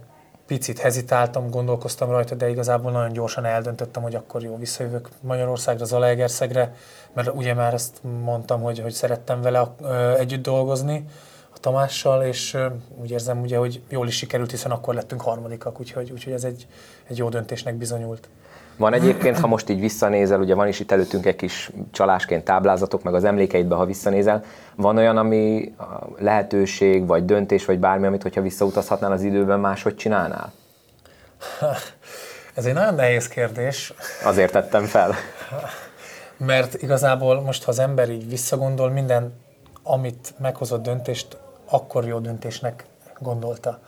picit 0.47 0.79
hezitáltam, 0.79 1.51
gondolkoztam 1.51 2.11
rajta, 2.11 2.35
de 2.35 2.49
igazából 2.49 2.91
nagyon 2.91 3.13
gyorsan 3.13 3.45
eldöntöttem, 3.45 4.03
hogy 4.03 4.15
akkor 4.15 4.43
jó, 4.43 4.57
visszajövök 4.57 5.09
Magyarországra, 5.21 5.85
Zalaegerszegre, 5.85 6.75
mert 7.13 7.35
ugye 7.35 7.55
már 7.55 7.75
ezt 7.75 7.99
mondtam, 8.03 8.63
hogy, 8.63 8.81
hogy 8.81 8.93
szerettem 8.93 9.41
vele 9.41 9.75
együtt 10.19 10.43
dolgozni 10.43 11.05
a 11.55 11.59
Tamással, 11.59 12.23
és 12.23 12.57
úgy 13.01 13.11
érzem, 13.11 13.41
ugye, 13.41 13.57
hogy 13.57 13.83
jól 13.89 14.07
is 14.07 14.17
sikerült, 14.17 14.51
hiszen 14.51 14.71
akkor 14.71 14.95
lettünk 14.95 15.21
harmadikak, 15.21 15.81
úgyhogy, 15.81 16.11
úgyhogy 16.11 16.33
ez 16.33 16.45
egy, 16.45 16.67
egy 17.09 17.19
jó 17.19 17.29
döntésnek 17.29 17.75
bizonyult. 17.75 18.29
Van 18.77 18.93
egyébként, 18.93 19.39
ha 19.39 19.47
most 19.47 19.69
így 19.69 19.81
visszanézel, 19.81 20.41
ugye 20.41 20.55
van 20.55 20.69
is 20.69 20.81
itt 20.81 20.93
előttünk 20.93 21.27
egy 21.27 21.37
kis 21.37 21.71
csalásként 21.91 22.45
táblázatok, 22.45 23.03
meg 23.03 23.15
az 23.15 23.25
emlékeidbe, 23.25 23.75
ha 23.75 23.85
visszanézel, 23.85 24.45
van 24.75 24.97
olyan, 24.97 25.17
ami 25.17 25.75
lehetőség, 26.19 27.07
vagy 27.07 27.25
döntés, 27.25 27.65
vagy 27.65 27.79
bármi, 27.79 28.07
amit 28.07 28.23
hogyha 28.23 28.41
visszautazhatnál 28.41 29.13
az 29.13 29.23
időben, 29.23 29.61
máshogy 29.61 29.97
csinálnál? 29.97 30.53
Ez 32.55 32.65
egy 32.65 32.75
nagyon 32.75 32.95
nehéz 32.95 33.29
kérdés. 33.29 33.93
Azért 34.25 34.53
tettem 34.53 34.85
fel. 34.85 35.15
Mert 36.37 36.83
igazából 36.83 37.41
most, 37.41 37.65
ha 37.65 37.71
az 37.71 37.79
ember 37.79 38.11
így 38.11 38.29
visszagondol, 38.29 38.91
minden, 38.91 39.33
amit 39.83 40.35
meghozott 40.39 40.83
döntést, 40.83 41.37
akkor 41.71 42.07
jó 42.07 42.19
döntésnek 42.19 42.85
gondolta. 43.19 43.79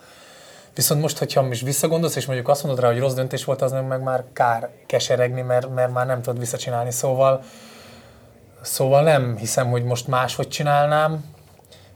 Viszont 0.74 1.00
most, 1.00 1.18
hogyha 1.18 1.46
is 1.46 1.60
visszagondolsz, 1.60 2.16
és 2.16 2.26
mondjuk 2.26 2.48
azt 2.48 2.64
mondod 2.64 2.82
rá, 2.82 2.90
hogy 2.90 2.98
rossz 2.98 3.14
döntés 3.14 3.44
volt, 3.44 3.62
az 3.62 3.72
meg 3.72 4.02
már 4.02 4.24
kár 4.32 4.70
keseregni, 4.86 5.40
mert, 5.40 5.74
mert 5.74 5.92
már 5.92 6.06
nem 6.06 6.22
tudod 6.22 6.38
visszacsinálni. 6.38 6.90
Szóval, 6.90 7.42
szóval 8.62 9.02
nem 9.02 9.36
hiszem, 9.36 9.70
hogy 9.70 9.84
most 9.84 10.06
máshogy 10.06 10.48
csinálnám, 10.48 11.24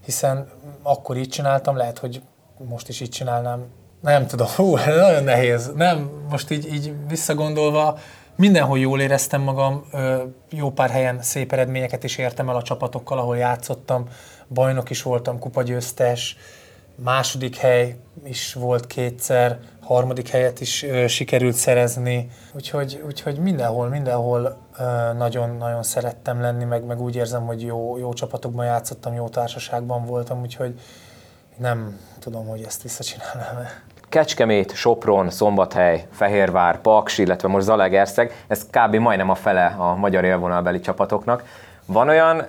hiszen 0.05 0.49
akkor 0.83 1.17
így 1.17 1.29
csináltam, 1.29 1.77
lehet, 1.77 1.99
hogy 1.99 2.23
most 2.69 2.89
is 2.89 3.01
így 3.01 3.11
csinálnám. 3.11 3.65
Nem 4.01 4.27
tudom, 4.27 4.47
hú, 4.57 4.77
nagyon 4.77 5.25
nehéz. 5.25 5.73
Nem, 5.75 6.11
most 6.31 6.51
így, 6.51 6.73
így 6.73 6.95
visszagondolva, 7.09 7.99
mindenhol 8.37 8.79
jól 8.79 9.01
éreztem 9.01 9.41
magam, 9.41 9.85
jó 10.51 10.71
pár 10.71 10.91
helyen 10.91 11.23
szép 11.23 11.53
eredményeket 11.53 12.05
is 12.05 12.19
értem 12.19 12.49
el 12.49 12.57
a 12.57 12.63
csapatokkal, 12.63 13.19
ahol 13.19 13.37
játszottam, 13.37 14.09
bajnok 14.49 14.91
is 14.91 15.03
voltam, 15.03 15.39
kupagyőztes, 15.39 16.37
második 16.95 17.57
hely 17.57 17.97
is 18.25 18.55
volt 18.55 18.87
kétszer, 18.87 19.59
harmadik 19.81 20.29
helyet 20.29 20.61
is 20.61 20.83
ö, 20.83 21.07
sikerült 21.07 21.55
szerezni, 21.55 22.31
úgyhogy, 22.53 23.03
úgyhogy 23.07 23.39
mindenhol, 23.39 23.89
mindenhol 23.89 24.57
nagyon-nagyon 25.17 25.83
szerettem 25.83 26.41
lenni, 26.41 26.65
meg, 26.65 26.85
meg 26.85 27.01
úgy 27.01 27.17
érzem, 27.17 27.47
hogy 27.47 27.63
jó, 27.63 27.99
jó 27.99 28.13
csapatokban 28.13 28.65
játszottam, 28.65 29.15
jó 29.15 29.29
társaságban 29.29 30.05
voltam, 30.07 30.41
úgyhogy 30.41 30.81
nem 31.57 31.99
tudom, 32.19 32.47
hogy 32.47 32.63
ezt 32.63 32.83
visszacsinálnám-e. 32.83 33.83
Kecskemét, 34.09 34.75
Sopron, 34.75 35.31
Szombathely, 35.31 36.07
Fehérvár, 36.11 36.81
Paks, 36.81 37.19
illetve 37.19 37.49
most 37.49 37.65
Zalaegerszeg, 37.65 38.45
ez 38.47 38.67
kb. 38.71 38.95
majdnem 38.95 39.31
a 39.31 39.35
fele 39.35 39.67
a 39.79 39.95
magyar 39.95 40.25
élvonalbeli 40.25 40.81
csapatoknak. 40.81 41.45
Van 41.87 42.09
olyan 42.09 42.47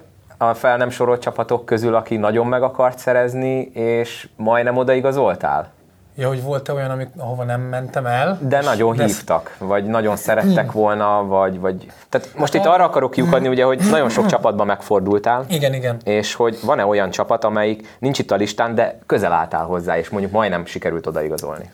a 0.50 0.54
fel 0.54 0.78
nem 0.78 0.90
sorolt 0.90 1.22
csapatok 1.22 1.66
közül, 1.66 1.96
aki 1.96 2.18
nagyon 2.18 2.48
meg 2.48 2.64
akart 2.64 2.98
szerezni, 2.98 3.62
és 3.74 4.28
majdnem 4.36 4.78
odaigazoltál? 4.78 5.72
Ja, 6.16 6.28
hogy 6.28 6.44
volt-e 6.44 6.74
olyan, 6.74 6.90
amik, 6.90 7.10
ahova 7.18 7.44
nem 7.44 7.62
mentem 7.62 8.06
el? 8.06 8.38
De 8.42 8.62
nagyon 8.62 8.96
de 8.96 9.04
hívtak, 9.04 9.56
vagy 9.58 9.86
nagyon 9.86 10.16
szerettek 10.16 10.72
volna, 10.82 11.26
vagy, 11.26 11.60
vagy... 11.60 11.92
Tehát 12.10 12.30
most 12.38 12.54
itt 12.54 12.66
arra 12.66 12.84
akarok 12.84 13.12
kiukadni, 13.12 13.48
ugye, 13.48 13.64
hogy 13.64 13.80
nagyon 13.90 14.10
sok 14.10 14.26
csapatban 14.26 14.66
megfordultál. 14.66 15.46
Igen, 15.48 15.74
igen. 15.74 15.98
És 16.04 16.34
hogy 16.34 16.60
van-e 16.64 16.86
olyan 16.86 17.10
csapat, 17.10 17.44
amelyik 17.44 17.96
nincs 18.00 18.20
itt 18.20 18.32
a 18.32 18.36
listán, 18.36 18.76
de 18.76 19.00
közel 19.06 19.32
álltál 19.32 19.66
hozzá, 19.66 19.98
és 19.98 20.10
mondjuk 20.10 20.32
majdnem 20.32 20.66
sikerült 20.66 21.08
odaigazolni? 21.08 21.72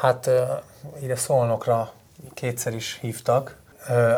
Hát 0.00 0.30
ide 1.02 1.16
Szolnokra 1.16 1.90
kétszer 2.34 2.74
is 2.74 2.98
hívtak. 3.00 3.56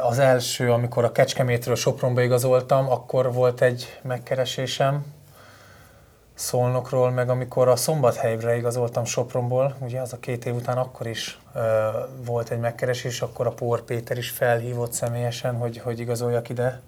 Az 0.02 0.18
első, 0.18 0.72
amikor 0.72 1.04
a 1.04 1.12
Kecskemétről 1.12 1.74
Sopronba 1.74 2.20
igazoltam, 2.20 2.90
akkor 2.90 3.32
volt 3.32 3.60
egy 3.60 4.00
megkeresésem, 4.02 5.04
Szolnokról, 6.34 7.10
meg 7.10 7.28
amikor 7.28 7.68
a 7.68 7.76
Szombathelyre 7.76 8.56
igazoltam 8.56 9.04
Sopronból, 9.04 9.76
ugye 9.80 10.00
az 10.00 10.12
a 10.12 10.18
két 10.18 10.46
év 10.46 10.54
után 10.54 10.78
akkor 10.78 11.06
is 11.06 11.38
ö, 11.54 11.88
volt 12.24 12.50
egy 12.50 12.58
megkeresés, 12.58 13.22
akkor 13.22 13.46
a 13.46 13.50
Pór 13.50 13.82
Péter 13.82 14.18
is 14.18 14.30
felhívott 14.30 14.92
személyesen, 14.92 15.56
hogy, 15.56 15.78
hogy 15.78 15.98
igazoljak 15.98 16.48
ide 16.48 16.80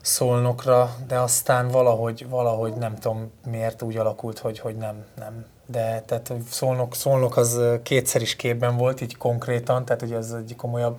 Szolnokra, 0.00 0.94
de 1.06 1.18
aztán 1.18 1.68
valahogy, 1.68 2.28
valahogy 2.28 2.74
nem 2.74 2.94
tudom 2.94 3.32
miért 3.46 3.82
úgy 3.82 3.96
alakult, 3.96 4.38
hogy, 4.38 4.58
hogy 4.58 4.76
nem, 4.76 5.04
nem. 5.18 5.46
De 5.66 6.02
tehát 6.06 6.32
Szolnok, 6.50 6.94
Szolnok 6.94 7.36
az 7.36 7.60
kétszer 7.82 8.22
is 8.22 8.36
képben 8.36 8.76
volt, 8.76 9.00
így 9.00 9.16
konkrétan, 9.16 9.84
tehát 9.84 10.02
ugye 10.02 10.16
ez 10.16 10.30
egy 10.30 10.54
komolyabb 10.56 10.96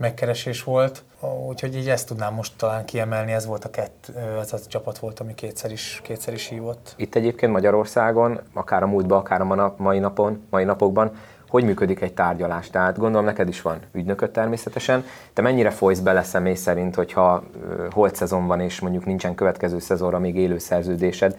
megkeresés 0.00 0.62
volt. 0.62 1.02
Úgyhogy 1.48 1.76
így 1.76 1.88
ezt 1.88 2.06
tudnám 2.06 2.34
most 2.34 2.52
talán 2.56 2.84
kiemelni, 2.84 3.32
ez 3.32 3.46
volt 3.46 3.64
a 3.64 3.70
kett, 3.70 4.12
ez 4.40 4.52
a 4.52 4.58
csapat 4.68 4.98
volt, 4.98 5.20
ami 5.20 5.34
kétszer 5.34 5.72
is, 5.72 6.00
kétszer 6.02 6.34
is 6.34 6.46
hívott. 6.48 6.94
Itt 6.96 7.14
egyébként 7.14 7.52
Magyarországon, 7.52 8.40
akár 8.52 8.82
a 8.82 8.86
múltban, 8.86 9.18
akár 9.18 9.40
a 9.40 9.74
mai 9.76 9.98
napon, 9.98 10.46
mai 10.50 10.64
napokban, 10.64 11.12
hogy 11.48 11.64
működik 11.64 12.00
egy 12.00 12.14
tárgyalás? 12.14 12.70
Tehát 12.70 12.98
gondolom 12.98 13.26
neked 13.26 13.48
is 13.48 13.62
van 13.62 13.78
ügynököt 13.92 14.30
természetesen. 14.30 15.04
Te 15.32 15.42
mennyire 15.42 15.70
folysz 15.70 15.98
bele 15.98 16.22
személy 16.22 16.54
szerint, 16.54 16.94
hogyha 16.94 17.42
holt 17.90 18.14
szezon 18.14 18.46
van, 18.46 18.60
és 18.60 18.80
mondjuk 18.80 19.04
nincsen 19.04 19.34
következő 19.34 19.78
szezonra 19.78 20.18
még 20.18 20.36
élő 20.36 20.58
szerződésed, 20.58 21.36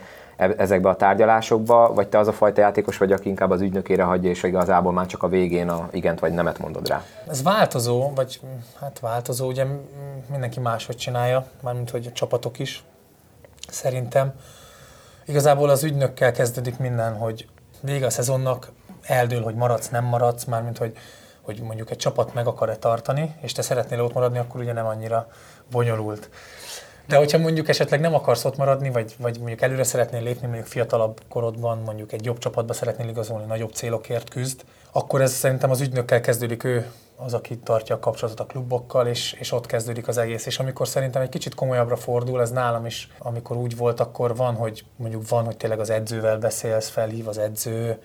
ezekbe 0.57 0.89
a 0.89 0.95
tárgyalásokba, 0.95 1.93
vagy 1.93 2.07
te 2.07 2.19
az 2.19 2.27
a 2.27 2.33
fajta 2.33 2.61
játékos 2.61 2.97
vagy, 2.97 3.11
aki 3.11 3.29
inkább 3.29 3.49
az 3.51 3.61
ügynökére 3.61 4.03
hagyja, 4.03 4.29
és 4.29 4.43
igazából 4.43 4.91
már 4.91 5.05
csak 5.05 5.23
a 5.23 5.27
végén 5.27 5.69
a 5.69 5.89
igent 5.91 6.19
vagy 6.19 6.33
nemet 6.33 6.59
mondod 6.59 6.87
rá? 6.87 7.03
Ez 7.27 7.43
változó, 7.43 8.11
vagy 8.15 8.39
hát 8.79 8.99
változó, 8.99 9.47
ugye 9.47 9.65
mindenki 10.31 10.59
máshogy 10.59 10.95
csinálja, 10.95 11.45
mármint 11.61 11.89
hogy 11.89 12.07
a 12.07 12.11
csapatok 12.11 12.59
is, 12.59 12.83
szerintem. 13.69 14.33
Igazából 15.25 15.69
az 15.69 15.83
ügynökkel 15.83 16.31
kezdődik 16.31 16.77
minden, 16.77 17.17
hogy 17.17 17.47
vége 17.81 18.05
a 18.05 18.09
szezonnak 18.09 18.71
eldől, 19.01 19.43
hogy 19.43 19.55
maradsz, 19.55 19.89
nem 19.89 20.03
maradsz, 20.03 20.43
mármint 20.43 20.77
hogy, 20.77 20.97
hogy 21.41 21.61
mondjuk 21.61 21.91
egy 21.91 21.97
csapat 21.97 22.33
meg 22.33 22.47
akar-e 22.47 22.75
tartani, 22.75 23.35
és 23.41 23.51
te 23.51 23.61
szeretnél 23.61 24.01
ott 24.01 24.13
maradni, 24.13 24.37
akkor 24.37 24.61
ugye 24.61 24.73
nem 24.73 24.85
annyira 24.85 25.27
bonyolult. 25.71 26.29
De 27.07 27.17
hogyha 27.17 27.37
mondjuk 27.37 27.67
esetleg 27.69 27.99
nem 27.99 28.13
akarsz 28.13 28.45
ott 28.45 28.57
maradni, 28.57 28.89
vagy, 28.89 29.15
vagy 29.17 29.37
mondjuk 29.37 29.61
előre 29.61 29.83
szeretnél 29.83 30.23
lépni, 30.23 30.47
mondjuk 30.47 30.67
fiatalabb 30.67 31.21
korodban, 31.29 31.77
mondjuk 31.77 32.11
egy 32.11 32.25
jobb 32.25 32.37
csapatba 32.37 32.73
szeretnél 32.73 33.09
igazolni, 33.09 33.45
nagyobb 33.45 33.71
célokért 33.71 34.29
küzd, 34.29 34.61
akkor 34.91 35.21
ez 35.21 35.31
szerintem 35.31 35.69
az 35.69 35.81
ügynökkel 35.81 36.21
kezdődik 36.21 36.63
ő, 36.63 36.91
az, 37.15 37.33
aki 37.33 37.57
tartja 37.57 37.95
a 37.95 37.99
kapcsolatot 37.99 38.39
a 38.39 38.45
klubokkal, 38.45 39.07
és, 39.07 39.33
és 39.33 39.51
ott 39.51 39.65
kezdődik 39.65 40.07
az 40.07 40.17
egész. 40.17 40.45
És 40.45 40.59
amikor 40.59 40.87
szerintem 40.87 41.21
egy 41.21 41.29
kicsit 41.29 41.55
komolyabbra 41.55 41.95
fordul, 41.95 42.41
ez 42.41 42.51
nálam 42.51 42.85
is, 42.85 43.09
amikor 43.19 43.57
úgy 43.57 43.77
volt, 43.77 43.99
akkor 43.99 44.35
van, 44.35 44.55
hogy 44.55 44.85
mondjuk 44.95 45.29
van, 45.29 45.45
hogy 45.45 45.57
tényleg 45.57 45.79
az 45.79 45.89
edzővel 45.89 46.37
beszélsz, 46.37 46.89
felhív 46.89 47.27
az 47.27 47.37
edző, 47.37 48.01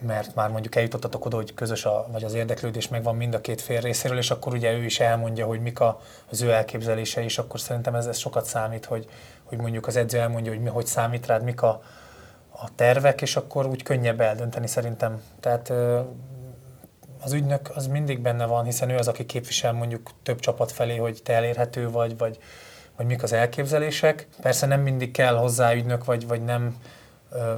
mert 0.00 0.34
már 0.34 0.50
mondjuk 0.50 0.76
eljutottatok 0.76 1.24
oda, 1.24 1.36
hogy 1.36 1.54
közös 1.54 1.84
a, 1.84 2.06
vagy 2.12 2.24
az 2.24 2.34
érdeklődés 2.34 2.88
megvan 2.88 3.16
mind 3.16 3.34
a 3.34 3.40
két 3.40 3.60
fél 3.60 3.80
részéről, 3.80 4.18
és 4.18 4.30
akkor 4.30 4.52
ugye 4.52 4.72
ő 4.72 4.84
is 4.84 5.00
elmondja, 5.00 5.46
hogy 5.46 5.60
mik 5.60 5.80
a, 5.80 6.00
az 6.30 6.42
ő 6.42 6.50
elképzelése, 6.50 7.24
és 7.24 7.38
akkor 7.38 7.60
szerintem 7.60 7.94
ez, 7.94 8.06
ez 8.06 8.18
sokat 8.18 8.44
számít, 8.44 8.84
hogy, 8.84 9.06
hogy 9.44 9.58
mondjuk 9.58 9.86
az 9.86 9.96
edző 9.96 10.18
elmondja, 10.18 10.52
hogy 10.52 10.62
mi, 10.62 10.68
hogy 10.68 10.86
számít 10.86 11.26
rád, 11.26 11.42
mik 11.42 11.62
a, 11.62 11.82
a 12.50 12.74
tervek, 12.74 13.22
és 13.22 13.36
akkor 13.36 13.66
úgy 13.66 13.82
könnyebb 13.82 14.20
eldönteni 14.20 14.66
szerintem. 14.66 15.22
Tehát 15.40 15.72
az 17.20 17.32
ügynök 17.32 17.70
az 17.74 17.86
mindig 17.86 18.20
benne 18.20 18.46
van, 18.46 18.64
hiszen 18.64 18.90
ő 18.90 18.96
az, 18.96 19.08
aki 19.08 19.26
képvisel 19.26 19.72
mondjuk 19.72 20.10
több 20.22 20.40
csapat 20.40 20.72
felé, 20.72 20.96
hogy 20.96 21.20
te 21.22 21.32
elérhető 21.32 21.90
vagy, 21.90 22.18
vagy, 22.18 22.38
vagy 22.96 23.06
mik 23.06 23.22
az 23.22 23.32
elképzelések. 23.32 24.28
Persze 24.42 24.66
nem 24.66 24.80
mindig 24.80 25.10
kell 25.10 25.34
hozzá 25.34 25.74
ügynök, 25.74 26.04
vagy, 26.04 26.26
vagy 26.26 26.44
nem 26.44 26.76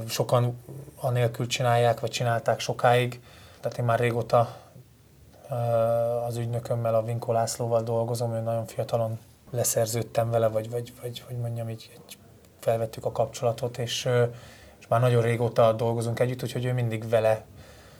sokan 0.07 0.63
anélkül 0.95 1.47
csinálják, 1.47 1.99
vagy 1.99 2.09
csinálták 2.09 2.59
sokáig. 2.59 3.21
Tehát 3.61 3.77
én 3.77 3.85
már 3.85 3.99
régóta 3.99 4.55
az 6.27 6.37
ügynökömmel, 6.37 6.95
a 6.95 7.03
Vinkó 7.03 7.31
Lászlóval 7.31 7.83
dolgozom, 7.83 8.33
ő 8.33 8.39
nagyon 8.39 8.65
fiatalon 8.65 9.19
leszerződtem 9.51 10.29
vele, 10.29 10.47
vagy, 10.47 10.69
vagy, 10.69 10.93
vagy 11.01 11.23
hogy 11.27 11.37
mondjam, 11.37 11.69
így, 11.69 11.91
így 11.93 12.17
felvettük 12.59 13.05
a 13.05 13.11
kapcsolatot, 13.11 13.77
és, 13.77 14.09
és 14.79 14.87
már 14.87 14.99
nagyon 14.99 15.21
régóta 15.21 15.73
dolgozunk 15.73 16.19
együtt, 16.19 16.43
úgyhogy 16.43 16.65
ő 16.65 16.73
mindig 16.73 17.09
vele 17.09 17.45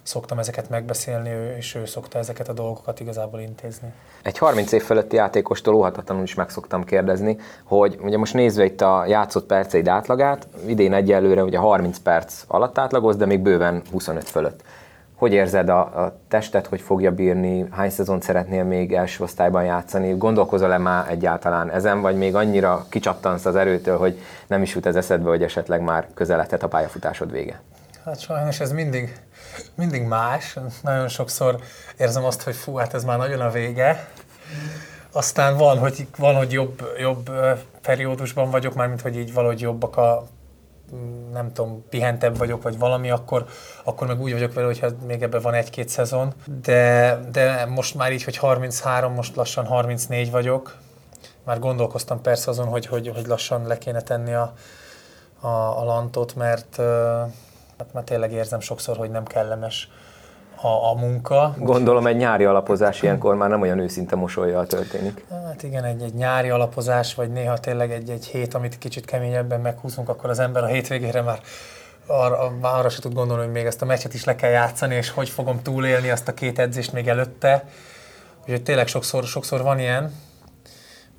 szoktam 0.03 0.39
ezeket 0.39 0.69
megbeszélni, 0.69 1.29
és 1.57 1.75
ő 1.75 1.85
szokta 1.85 2.19
ezeket 2.19 2.49
a 2.49 2.53
dolgokat 2.53 2.99
igazából 2.99 3.39
intézni. 3.39 3.93
Egy 4.23 4.37
30 4.37 4.71
év 4.71 4.83
fölötti 4.83 5.15
játékostól 5.15 5.75
óhatatlanul 5.75 6.23
is 6.23 6.33
meg 6.33 6.49
szoktam 6.49 6.83
kérdezni, 6.83 7.37
hogy 7.63 7.97
ugye 8.01 8.17
most 8.17 8.33
nézve 8.33 8.63
itt 8.63 8.81
a 8.81 9.05
játszott 9.07 9.45
perceid 9.45 9.87
átlagát, 9.87 10.47
idén 10.65 10.93
egyelőre 10.93 11.43
ugye 11.43 11.57
30 11.57 11.97
perc 11.97 12.43
alatt 12.47 12.77
átlagoz, 12.77 13.15
de 13.15 13.25
még 13.25 13.39
bőven 13.39 13.81
25 13.91 14.29
fölött. 14.29 14.61
Hogy 15.15 15.33
érzed 15.33 15.69
a, 15.69 15.79
a 15.79 16.15
testet, 16.27 16.67
hogy 16.67 16.81
fogja 16.81 17.11
bírni, 17.11 17.65
hány 17.71 17.89
szezont 17.89 18.23
szeretnél 18.23 18.63
még 18.63 18.93
első 18.93 19.23
osztályban 19.23 19.63
játszani? 19.63 20.17
Gondolkozol-e 20.17 20.77
már 20.77 21.09
egyáltalán 21.09 21.69
ezen, 21.69 22.01
vagy 22.01 22.17
még 22.17 22.35
annyira 22.35 22.85
kicsattansz 22.89 23.45
az 23.45 23.55
erőtől, 23.55 23.97
hogy 23.97 24.19
nem 24.47 24.61
is 24.61 24.73
jut 24.73 24.85
ez 24.85 24.95
eszedbe, 24.95 25.29
hogy 25.29 25.43
esetleg 25.43 25.81
már 25.81 26.07
közeledhet 26.13 26.63
a 26.63 26.67
pályafutásod 26.67 27.31
vége? 27.31 27.61
Hát 28.05 28.19
sajnos 28.19 28.59
ez 28.59 28.71
mindig, 28.71 29.21
mindig 29.75 30.03
más. 30.03 30.57
Nagyon 30.81 31.07
sokszor 31.07 31.59
érzem 31.97 32.23
azt, 32.23 32.41
hogy 32.41 32.55
fú, 32.55 32.75
hát 32.75 32.93
ez 32.93 33.03
már 33.03 33.17
nagyon 33.17 33.41
a 33.41 33.49
vége. 33.49 34.07
Aztán 35.11 35.57
van, 35.57 35.77
hogy, 35.77 36.07
van, 36.17 36.35
hogy 36.35 36.51
jobb, 36.51 36.87
jobb 36.99 37.31
periódusban 37.81 38.49
vagyok, 38.49 38.73
mármint 38.73 39.01
hogy 39.01 39.17
így 39.17 39.33
valahogy 39.33 39.61
jobbak 39.61 39.97
a 39.97 40.23
nem 41.31 41.53
tudom, 41.53 41.85
pihentebb 41.89 42.37
vagyok, 42.37 42.61
vagy 42.61 42.77
valami, 42.77 43.09
akkor, 43.09 43.45
akkor 43.83 44.07
meg 44.07 44.21
úgy 44.21 44.31
vagyok 44.31 44.53
vele, 44.53 44.67
hogy 44.67 44.95
még 45.05 45.21
ebben 45.21 45.41
van 45.41 45.53
egy-két 45.53 45.89
szezon. 45.89 46.33
De, 46.61 47.19
de 47.31 47.65
most 47.65 47.95
már 47.95 48.11
így, 48.11 48.23
hogy 48.23 48.37
33, 48.37 49.13
most 49.13 49.35
lassan 49.35 49.65
34 49.65 50.31
vagyok. 50.31 50.77
Már 51.43 51.59
gondolkoztam 51.59 52.21
persze 52.21 52.49
azon, 52.49 52.67
hogy, 52.67 52.85
hogy, 52.85 53.11
hogy 53.15 53.27
lassan 53.27 53.67
le 53.67 53.77
kéne 53.77 54.01
tenni 54.01 54.33
a, 54.33 54.53
a, 55.39 55.47
a 55.79 55.83
lantot, 55.83 56.35
mert 56.35 56.79
Hát 57.83 57.93
már 57.93 58.03
tényleg 58.03 58.31
érzem 58.31 58.59
sokszor, 58.59 58.97
hogy 58.97 59.11
nem 59.11 59.25
kellemes 59.25 59.89
a, 60.61 60.67
a 60.67 60.93
munka. 60.93 61.53
Gondolom 61.57 62.07
egy 62.07 62.15
nyári 62.15 62.45
alapozás 62.45 63.01
ilyenkor 63.01 63.35
már 63.35 63.49
nem 63.49 63.61
olyan 63.61 63.79
őszinte 63.79 64.15
mosolyjal 64.15 64.65
történik. 64.65 65.25
Hát 65.29 65.63
igen, 65.63 65.83
egy, 65.83 66.01
egy 66.01 66.13
nyári 66.13 66.49
alapozás, 66.49 67.15
vagy 67.15 67.31
néha 67.31 67.57
tényleg 67.57 67.91
egy, 67.91 68.09
egy 68.09 68.25
hét, 68.25 68.53
amit 68.53 68.77
kicsit 68.77 69.05
keményebben 69.05 69.61
meghúzunk, 69.61 70.09
akkor 70.09 70.29
az 70.29 70.39
ember 70.39 70.63
a 70.63 70.67
hétvégére 70.67 71.21
már 71.21 71.39
arra, 72.07 72.51
arra 72.61 72.89
se 72.89 73.01
tud 73.01 73.13
gondolni, 73.13 73.43
hogy 73.43 73.53
még 73.53 73.65
ezt 73.65 73.81
a 73.81 73.85
meccset 73.85 74.13
is 74.13 74.23
le 74.23 74.35
kell 74.35 74.51
játszani, 74.51 74.95
és 74.95 75.09
hogy 75.09 75.29
fogom 75.29 75.61
túlélni 75.61 76.09
azt 76.09 76.27
a 76.27 76.33
két 76.33 76.59
edzést 76.59 76.93
még 76.93 77.07
előtte. 77.07 77.63
Úgyhogy 78.41 78.63
tényleg 78.63 78.87
sokszor, 78.87 79.23
sokszor 79.23 79.61
van 79.61 79.79
ilyen, 79.79 80.13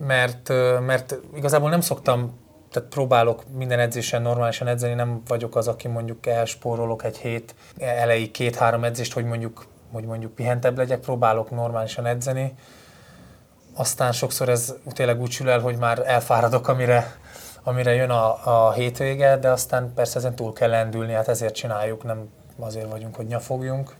mert, 0.06 0.48
mert 0.86 1.16
igazából 1.34 1.70
nem 1.70 1.80
szoktam 1.80 2.42
tehát 2.74 2.88
próbálok 2.88 3.42
minden 3.52 3.78
edzésen 3.78 4.22
normálisan 4.22 4.66
edzeni, 4.66 4.94
nem 4.94 5.22
vagyok 5.26 5.56
az, 5.56 5.68
aki 5.68 5.88
mondjuk 5.88 6.26
elspórolok 6.26 7.04
egy 7.04 7.16
hét 7.16 7.54
elejé 7.78 8.30
két-három 8.30 8.84
edzést, 8.84 9.12
hogy 9.12 9.24
mondjuk, 9.24 9.66
hogy 9.92 10.04
mondjuk 10.04 10.34
pihentebb 10.34 10.76
legyek, 10.76 11.00
próbálok 11.00 11.50
normálisan 11.50 12.06
edzeni. 12.06 12.54
Aztán 13.74 14.12
sokszor 14.12 14.48
ez 14.48 14.74
tényleg 14.92 15.20
úgy 15.20 15.30
sül 15.30 15.50
el, 15.50 15.60
hogy 15.60 15.76
már 15.76 16.02
elfáradok, 16.06 16.68
amire, 16.68 17.16
amire 17.62 17.94
jön 17.94 18.10
a, 18.10 18.66
a 18.66 18.72
hétvége, 18.72 19.36
de 19.36 19.50
aztán 19.50 19.92
persze 19.94 20.18
ezen 20.18 20.34
túl 20.34 20.52
kell 20.52 20.70
lendülni, 20.70 21.12
hát 21.12 21.28
ezért 21.28 21.54
csináljuk, 21.54 22.04
nem 22.04 22.28
azért 22.58 22.90
vagyunk, 22.90 23.14
hogy 23.14 23.26
nyafogjunk. 23.26 23.94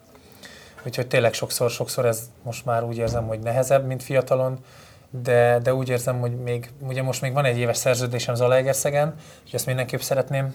Úgyhogy 0.87 1.07
tényleg 1.07 1.33
sokszor, 1.33 1.71
sokszor 1.71 2.07
ez 2.07 2.31
most 2.43 2.65
már 2.65 2.83
úgy 2.83 2.97
érzem, 2.97 3.27
hogy 3.27 3.39
nehezebb, 3.39 3.87
mint 3.87 4.03
fiatalon, 4.03 4.59
de, 5.23 5.59
de 5.63 5.75
úgy 5.75 5.89
érzem, 5.89 6.21
hogy 6.21 6.37
még, 6.37 6.71
ugye 6.89 7.03
most 7.03 7.21
még 7.21 7.33
van 7.33 7.45
egy 7.45 7.59
éves 7.59 7.77
szerződésem 7.77 8.35
Zalaegerszegen, 8.35 9.15
és 9.47 9.53
ezt 9.53 9.67
mindenképp 9.67 10.01
szeretném 10.01 10.55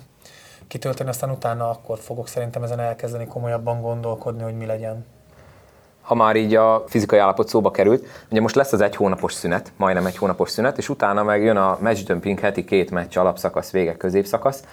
kitölteni, 0.67 1.10
aztán 1.10 1.30
utána 1.30 1.69
akkor 1.69 2.00
fogok 2.00 2.28
szerintem 2.28 2.63
ezen 2.63 2.80
elkezdeni 2.80 3.28
komolyabban 3.28 3.82
gondolkodni, 3.82 4.43
hogy 4.43 4.58
mi 4.58 4.65
legyen. 4.65 5.06
Ha 6.02 6.15
már 6.15 6.36
így 6.36 6.56
a 6.56 6.84
fizikai 6.88 7.19
állapot 7.19 7.48
szóba 7.48 7.72
került, 7.72 8.06
ugye 8.32 8.41
most 8.41 8.56
lesz 8.56 8.74
az 8.74 8.82
egy 8.82 8.95
hónapos 8.95 9.34
szünet, 9.34 9.72
majdnem 9.78 10.06
egy 10.06 10.17
hónapos 10.17 10.50
szünet, 10.50 10.78
és 10.78 10.89
utána 10.89 11.24
meg 11.24 11.43
jön 11.43 11.58
a 11.58 11.78
match 11.82 12.04
dumping 12.04 12.39
heti 12.39 12.63
két 12.63 12.91
meccs 12.91 13.17
alapszakasz, 13.17 13.72
vége 13.72 13.98
középszakasz. 13.98 14.63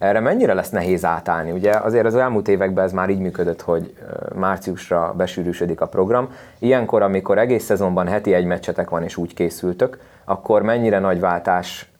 Erre 0.00 0.20
mennyire 0.20 0.54
lesz 0.54 0.70
nehéz 0.70 1.04
átállni? 1.04 1.50
Ugye 1.50 1.72
azért 1.72 2.06
az 2.06 2.14
elmúlt 2.14 2.48
években 2.48 2.84
ez 2.84 2.92
már 2.92 3.08
így 3.08 3.18
működött, 3.18 3.60
hogy 3.60 3.96
márciusra 4.34 5.14
besűrűsödik 5.16 5.80
a 5.80 5.86
program. 5.86 6.34
Ilyenkor, 6.58 7.02
amikor 7.02 7.38
egész 7.38 7.64
szezonban 7.64 8.06
heti 8.06 8.34
egy 8.34 8.44
meccsetek 8.44 8.90
van 8.90 9.02
és 9.02 9.16
úgy 9.16 9.34
készültök, 9.34 9.98
akkor 10.24 10.62
mennyire 10.62 10.98
nagy 10.98 11.20
váltás 11.20 11.90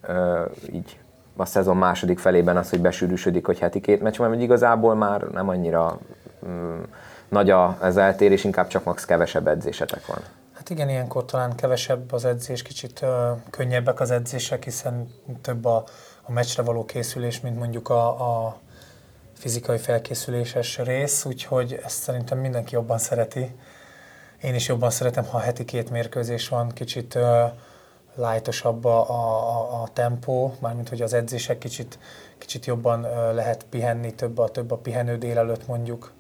így 0.73 0.99
a 1.37 1.45
szezon 1.45 1.77
második 1.77 2.19
felében 2.19 2.57
az, 2.57 2.71
hogy 2.71 2.81
besűrűsödik, 2.81 3.47
hogy 3.47 3.59
heti 3.59 3.81
két 3.81 4.03
meccs 4.03 4.17
van, 4.17 4.29
vagy 4.29 4.43
igazából 4.43 4.95
már 4.95 5.21
nem 5.21 5.49
annyira 5.49 5.99
mm, 6.47 6.81
nagy 7.29 7.51
az 7.81 7.97
eltérés, 7.97 8.45
inkább 8.45 8.67
csak 8.67 8.85
max 8.85 9.05
kevesebb 9.05 9.47
edzésetek 9.47 10.07
van. 10.07 10.19
Hát 10.55 10.71
igen, 10.71 10.89
ilyenkor 10.89 11.25
talán 11.25 11.55
kevesebb 11.55 12.13
az 12.13 12.25
edzés, 12.25 12.63
kicsit 12.63 13.03
ö, 13.03 13.31
könnyebbek 13.51 14.01
az 14.01 14.11
edzések, 14.11 14.65
hiszen 14.65 15.15
több 15.43 15.65
a, 15.65 15.85
a 16.31 16.33
meccsre 16.33 16.63
való 16.63 16.85
készülés, 16.85 17.41
mint 17.41 17.59
mondjuk 17.59 17.89
a, 17.89 18.09
a 18.47 18.59
fizikai 19.33 19.79
felkészüléses 19.79 20.79
rész, 20.79 21.25
úgyhogy 21.25 21.81
ezt 21.85 22.03
szerintem 22.03 22.39
mindenki 22.39 22.75
jobban 22.75 22.99
szereti. 22.99 23.55
Én 24.43 24.55
is 24.55 24.69
jobban 24.69 24.91
szeretem, 24.91 25.25
ha 25.25 25.39
heti 25.39 25.65
két 25.65 25.91
mérkőzés 25.91 26.49
van, 26.49 26.69
kicsit 26.69 27.15
ö, 27.15 27.45
lájtosabb 28.15 28.85
a, 28.85 29.11
a, 29.11 29.83
a 29.83 29.89
tempó, 29.93 30.55
mármint 30.59 30.89
hogy 30.89 31.03
az 31.03 31.13
edzések 31.13 31.59
kicsit, 31.59 31.99
kicsit 32.39 32.67
jobban 32.67 33.05
ö, 33.05 33.35
lehet 33.35 33.65
pihenni, 33.71 34.15
több 34.15 34.39
a, 34.39 34.49
több 34.49 34.71
a 34.71 34.77
pihenő 34.77 35.19
délelőtt 35.19 35.67
mondjuk, 35.67 36.13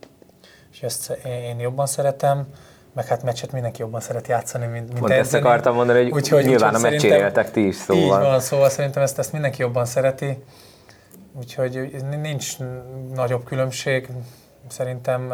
és 0.72 0.82
ezt 0.82 1.10
én 1.24 1.60
jobban 1.60 1.86
szeretem 1.86 2.46
meg 2.92 3.06
hát 3.06 3.22
meccset 3.22 3.52
mindenki 3.52 3.80
jobban 3.80 4.00
szeret 4.00 4.28
játszani, 4.28 4.66
mint, 4.66 4.86
mint 4.86 4.98
Pont 4.98 5.12
ezt 5.12 5.34
akartam 5.34 5.74
mondani, 5.74 6.02
hogy 6.02 6.12
úgyhogy, 6.12 6.44
nyilván 6.44 6.74
úgyhogy 6.74 6.88
a 6.88 6.90
meccsére 6.90 7.16
éltek 7.16 7.50
ti 7.50 7.66
is, 7.66 7.76
szóval. 7.76 8.02
Így 8.02 8.26
van, 8.28 8.40
szóval 8.40 8.68
szerintem 8.68 9.02
ezt, 9.02 9.18
ezt 9.18 9.32
mindenki 9.32 9.60
jobban 9.60 9.84
szereti, 9.84 10.44
úgyhogy 11.32 11.90
nincs 12.20 12.56
nagyobb 13.14 13.44
különbség. 13.44 14.08
Szerintem 14.68 15.32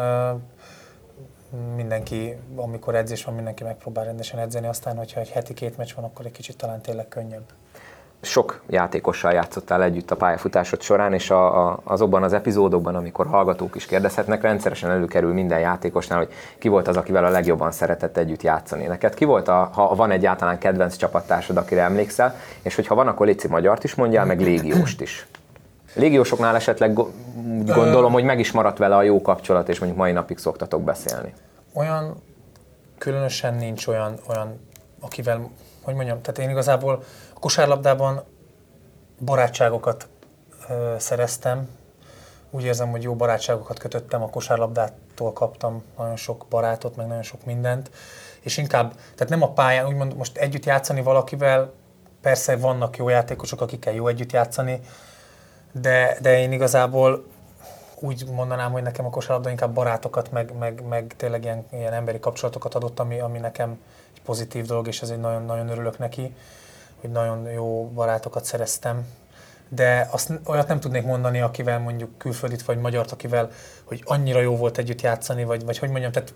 mindenki, 1.75 2.35
amikor 2.55 2.95
edzés 2.95 3.23
van, 3.23 3.35
mindenki 3.35 3.63
megpróbál 3.63 4.05
rendesen 4.05 4.39
edzeni, 4.39 4.67
aztán, 4.67 4.97
hogyha 4.97 5.19
egy 5.19 5.29
heti 5.29 5.53
két 5.53 5.77
meccs 5.77 5.93
van, 5.95 6.05
akkor 6.05 6.25
egy 6.25 6.31
kicsit 6.31 6.57
talán 6.57 6.81
tényleg 6.81 7.07
könnyebb 7.07 7.45
sok 8.21 8.61
játékossal 8.69 9.31
játszottál 9.31 9.83
együtt 9.83 10.11
a 10.11 10.15
pályafutásod 10.15 10.81
során, 10.81 11.13
és 11.13 11.29
a, 11.29 11.67
a, 11.67 11.79
azokban 11.83 12.23
az 12.23 12.33
epizódokban, 12.33 12.95
amikor 12.95 13.27
hallgatók 13.27 13.75
is 13.75 13.85
kérdezhetnek, 13.85 14.41
rendszeresen 14.41 14.89
előkerül 14.89 15.33
minden 15.33 15.59
játékosnál, 15.59 16.17
hogy 16.17 16.29
ki 16.57 16.67
volt 16.67 16.87
az, 16.87 16.97
akivel 16.97 17.25
a 17.25 17.29
legjobban 17.29 17.71
szeretett 17.71 18.17
együtt 18.17 18.41
játszani. 18.41 18.85
Neked 18.85 19.13
ki 19.13 19.25
volt, 19.25 19.47
a, 19.47 19.69
ha 19.73 19.95
van 19.95 20.11
egyáltalán 20.11 20.57
kedvenc 20.57 20.95
csapattársad, 20.95 21.57
akire 21.57 21.81
emlékszel, 21.81 22.35
és 22.61 22.75
hogyha 22.75 22.95
van, 22.95 23.07
akkor 23.07 23.25
Léci 23.25 23.47
Magyart 23.47 23.83
is 23.83 23.95
mondjál, 23.95 24.25
meg 24.25 24.41
Légióst 24.41 25.01
is. 25.01 25.27
Légiósoknál 25.93 26.55
esetleg 26.55 26.93
gondolom, 27.65 28.11
hogy 28.11 28.23
meg 28.23 28.39
is 28.39 28.51
maradt 28.51 28.77
vele 28.77 28.95
a 28.95 29.03
jó 29.03 29.21
kapcsolat, 29.21 29.69
és 29.69 29.79
mondjuk 29.79 30.01
mai 30.01 30.11
napig 30.11 30.37
szoktatok 30.37 30.83
beszélni. 30.83 31.33
Olyan 31.73 32.23
különösen 32.97 33.53
nincs 33.53 33.87
olyan, 33.87 34.13
olyan 34.29 34.59
akivel, 34.99 35.49
hogy 35.81 35.95
mondjam, 35.95 36.21
tehát 36.21 36.39
én 36.39 36.49
igazából 36.49 37.03
a 37.37 37.39
kosárlabdában 37.39 38.23
barátságokat 39.19 40.07
ö, 40.69 40.95
szereztem. 40.99 41.69
Úgy 42.49 42.63
érzem, 42.63 42.91
hogy 42.91 43.03
jó 43.03 43.15
barátságokat 43.15 43.79
kötöttem, 43.79 44.23
a 44.23 44.29
kosárlabdától 44.29 45.33
kaptam 45.33 45.83
nagyon 45.97 46.15
sok 46.15 46.45
barátot, 46.49 46.95
meg 46.95 47.07
nagyon 47.07 47.23
sok 47.23 47.45
mindent. 47.45 47.91
És 48.39 48.57
inkább, 48.57 48.93
tehát 48.93 49.29
nem 49.29 49.41
a 49.41 49.51
pályán, 49.51 49.85
úgymond 49.85 50.15
most 50.15 50.37
együtt 50.37 50.65
játszani 50.65 51.01
valakivel, 51.01 51.73
persze 52.21 52.57
vannak 52.57 52.97
jó 52.97 53.09
játékosok, 53.09 53.61
akikkel 53.61 53.93
jó 53.93 54.07
együtt 54.07 54.31
játszani, 54.31 54.79
de, 55.71 56.17
de 56.21 56.39
én 56.39 56.51
igazából 56.51 57.25
úgy 57.99 58.25
mondanám, 58.31 58.71
hogy 58.71 58.83
nekem 58.83 59.05
a 59.05 59.09
kosárlabda 59.09 59.49
inkább 59.49 59.73
barátokat, 59.73 60.31
meg, 60.31 60.57
meg, 60.57 60.83
meg 60.87 61.13
tényleg 61.17 61.43
ilyen, 61.43 61.65
ilyen 61.71 61.93
emberi 61.93 62.19
kapcsolatokat 62.19 62.75
adott, 62.75 62.99
ami, 62.99 63.19
ami 63.19 63.39
nekem 63.39 63.79
egy 64.13 64.21
pozitív 64.21 64.65
dolog, 64.65 64.87
és 64.87 65.01
ezért 65.01 65.21
nagyon, 65.21 65.45
nagyon 65.45 65.69
örülök 65.69 65.97
neki 65.97 66.35
hogy 67.01 67.09
nagyon 67.09 67.49
jó 67.51 67.89
barátokat 67.93 68.45
szereztem, 68.45 69.07
de 69.69 70.07
azt 70.11 70.31
olyat 70.45 70.67
nem 70.67 70.79
tudnék 70.79 71.03
mondani, 71.03 71.41
akivel 71.41 71.79
mondjuk 71.79 72.17
külföldit 72.17 72.63
vagy 72.63 72.77
magyart, 72.77 73.11
akivel, 73.11 73.49
hogy 73.83 74.01
annyira 74.05 74.39
jó 74.39 74.55
volt 74.55 74.77
együtt 74.77 75.01
játszani, 75.01 75.43
vagy, 75.43 75.65
vagy 75.65 75.77
hogy 75.77 75.89
mondjam, 75.89 76.11
tehát 76.11 76.33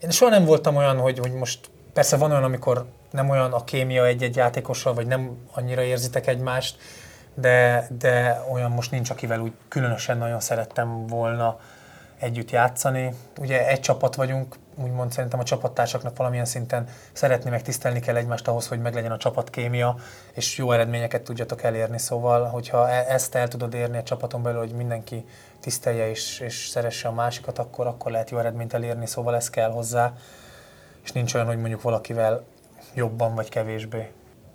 én 0.00 0.10
soha 0.10 0.30
nem 0.30 0.44
voltam 0.44 0.76
olyan, 0.76 0.98
hogy, 0.98 1.18
hogy 1.18 1.32
most 1.32 1.70
persze 1.92 2.16
van 2.16 2.30
olyan, 2.30 2.44
amikor 2.44 2.86
nem 3.10 3.30
olyan 3.30 3.52
a 3.52 3.64
kémia 3.64 4.06
egy-egy 4.06 4.36
játékossal, 4.36 4.94
vagy 4.94 5.06
nem 5.06 5.36
annyira 5.52 5.82
érzitek 5.82 6.26
egymást, 6.26 6.76
de, 7.34 7.88
de 7.98 8.44
olyan 8.52 8.70
most 8.70 8.90
nincs, 8.90 9.10
akivel 9.10 9.40
úgy 9.40 9.52
különösen 9.68 10.18
nagyon 10.18 10.40
szerettem 10.40 11.06
volna 11.06 11.58
együtt 12.20 12.50
játszani. 12.50 13.14
Ugye 13.40 13.68
egy 13.68 13.80
csapat 13.80 14.14
vagyunk, 14.14 14.56
úgymond 14.82 15.12
szerintem 15.12 15.40
a 15.40 15.42
csapattársaknak 15.42 16.16
valamilyen 16.16 16.44
szinten 16.44 16.86
szeretni 17.12 17.50
meg 17.50 17.62
tisztelni 17.62 18.00
kell 18.00 18.16
egymást 18.16 18.48
ahhoz, 18.48 18.68
hogy 18.68 18.80
meglegyen 18.80 19.12
a 19.12 19.16
csapatkémia, 19.16 19.96
és 20.32 20.58
jó 20.58 20.72
eredményeket 20.72 21.22
tudjatok 21.22 21.62
elérni. 21.62 21.98
Szóval, 21.98 22.44
hogyha 22.44 22.88
e- 22.88 23.06
ezt 23.08 23.34
el 23.34 23.48
tudod 23.48 23.74
érni 23.74 23.96
a 23.96 24.02
csapaton 24.02 24.42
belül, 24.42 24.58
hogy 24.58 24.72
mindenki 24.72 25.24
tisztelje 25.60 26.10
és, 26.10 26.40
és 26.40 26.68
szeresse 26.68 27.08
a 27.08 27.12
másikat, 27.12 27.58
akkor, 27.58 27.86
akkor 27.86 28.10
lehet 28.10 28.30
jó 28.30 28.38
eredményt 28.38 28.74
elérni, 28.74 29.06
szóval 29.06 29.36
ez 29.36 29.50
kell 29.50 29.70
hozzá. 29.70 30.12
És 31.04 31.12
nincs 31.12 31.34
olyan, 31.34 31.46
hogy 31.46 31.58
mondjuk 31.58 31.82
valakivel 31.82 32.44
jobban 32.94 33.34
vagy 33.34 33.48
kevésbé. 33.48 34.10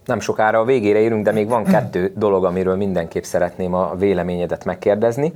Nem 0.06 0.20
sokára 0.20 0.60
a 0.60 0.66
végére 0.66 1.00
érünk, 1.00 1.24
de 1.24 1.32
még 1.32 1.48
van 1.48 1.64
kettő 1.64 2.14
dolog, 2.16 2.46
amiről 2.46 2.76
mindenképp 2.76 3.24
szeretném 3.24 3.74
a 3.74 3.96
véleményedet 3.96 4.66
megkérdezni. 4.66 5.34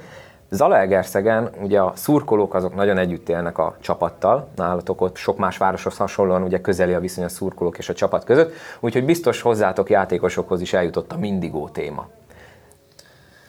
Zalaegerszegen 0.49 1.49
ugye 1.61 1.79
a 1.79 1.93
szurkolók 1.95 2.53
azok 2.53 2.75
nagyon 2.75 2.97
együtt 2.97 3.29
élnek 3.29 3.57
a 3.57 3.75
csapattal, 3.79 4.47
nálatok 4.55 5.01
ott 5.01 5.15
sok 5.15 5.37
más 5.37 5.57
városhoz 5.57 5.97
hasonlóan 5.97 6.43
ugye 6.43 6.61
közeli 6.61 6.93
a 6.93 6.99
viszony 6.99 7.23
a 7.23 7.29
szurkolók 7.29 7.77
és 7.77 7.89
a 7.89 7.93
csapat 7.93 8.23
között, 8.23 8.53
úgyhogy 8.79 9.05
biztos 9.05 9.41
hozzátok 9.41 9.89
játékosokhoz 9.89 10.61
is 10.61 10.73
eljutott 10.73 11.11
a 11.11 11.17
mindigó 11.17 11.69
téma. 11.69 12.07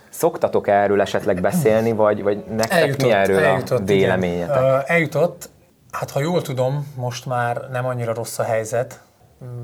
Szoktatok 0.08 0.68
-e 0.68 0.72
erről 0.72 1.00
esetleg 1.00 1.40
beszélni, 1.40 1.92
vagy, 1.92 2.22
vagy 2.22 2.44
nektek 2.44 2.78
eljutott, 2.78 3.06
mi 3.06 3.12
erről 3.12 3.38
eljutott, 3.38 3.80
a 3.80 3.84
véleményetek? 3.84 4.62
Igen. 4.62 4.82
Eljutott, 4.86 5.48
hát 5.90 6.10
ha 6.10 6.20
jól 6.20 6.42
tudom, 6.42 6.92
most 6.96 7.26
már 7.26 7.68
nem 7.72 7.86
annyira 7.86 8.14
rossz 8.14 8.38
a 8.38 8.42
helyzet, 8.42 9.00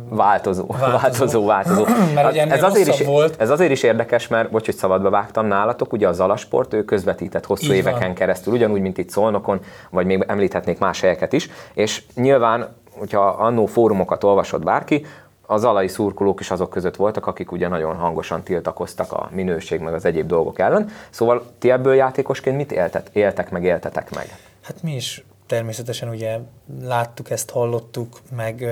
Változó, 0.09 0.67
változó, 0.67 1.47
változó. 1.55 1.85
mert 2.15 2.37
hát 2.37 2.51
ez, 2.51 2.63
azért 2.63 2.89
is, 2.89 3.07
volt. 3.07 3.41
ez 3.41 3.51
azért 3.51 3.71
is 3.71 3.83
érdekes, 3.83 4.29
mert, 4.29 4.51
bocs, 4.51 4.65
hogy 4.65 4.75
szabadba 4.75 5.11
vágtam 5.11 5.47
nálatok, 5.47 5.93
ugye 5.93 6.09
a 6.09 6.13
Zalasport, 6.13 6.75
ő 6.75 6.85
közvetített 6.85 7.47
hosszú 7.47 7.73
Így 7.73 7.79
éveken 7.79 8.01
van. 8.01 8.15
keresztül, 8.15 8.53
ugyanúgy, 8.53 8.81
mint 8.81 8.99
itt 8.99 9.11
Szolnokon, 9.11 9.61
vagy 9.91 10.07
még 10.07 10.25
említhetnék 10.27 10.79
más 10.79 11.01
helyeket 11.01 11.33
is, 11.33 11.51
és 11.75 12.03
nyilván, 12.15 12.69
hogyha 12.99 13.27
annó 13.27 13.67
fórumokat 13.67 14.25
olvasott 14.25 14.65
bárki, 14.65 15.07
az 15.47 15.65
alai 15.65 15.89
szurkolók 15.89 16.41
is 16.41 16.51
azok 16.51 16.71
között 16.71 16.97
voltak, 16.97 17.27
akik 17.27 17.53
ugye 17.53 17.69
nagyon 17.69 17.97
hangosan 17.97 18.43
tiltakoztak 18.43 19.13
a 19.13 19.29
minőség 19.33 19.81
meg 19.81 19.95
az 19.95 20.05
egyéb 20.05 20.27
dolgok 20.27 20.59
ellen. 20.59 20.89
Szóval 21.11 21.43
ti 21.59 21.71
ebből 21.71 21.95
játékosként 21.95 22.57
mit 22.57 22.73
éltet, 22.73 23.11
éltek 23.13 23.51
meg, 23.51 23.65
éltetek 23.65 24.15
meg? 24.15 24.39
Hát 24.63 24.83
mi 24.83 24.95
is 24.95 25.25
természetesen 25.47 26.09
ugye 26.09 26.39
láttuk 26.83 27.31
ezt, 27.31 27.51
hallottuk, 27.51 28.21
meg 28.37 28.65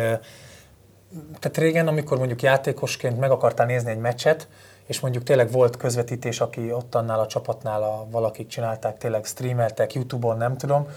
tehát 1.38 1.56
régen, 1.56 1.88
amikor 1.88 2.18
mondjuk 2.18 2.42
játékosként 2.42 3.18
meg 3.18 3.30
akartál 3.30 3.66
nézni 3.66 3.90
egy 3.90 3.98
meccset, 3.98 4.48
és 4.86 5.00
mondjuk 5.00 5.24
tényleg 5.24 5.50
volt 5.50 5.76
közvetítés, 5.76 6.40
aki 6.40 6.72
ott 6.72 6.94
annál 6.94 7.20
a 7.20 7.26
csapatnál 7.26 7.82
a 7.82 8.06
valakik 8.10 8.46
csinálták, 8.46 8.98
tényleg 8.98 9.24
streameltek, 9.24 9.92
Youtube-on, 9.92 10.36
nem 10.36 10.56
tudom, 10.56 10.88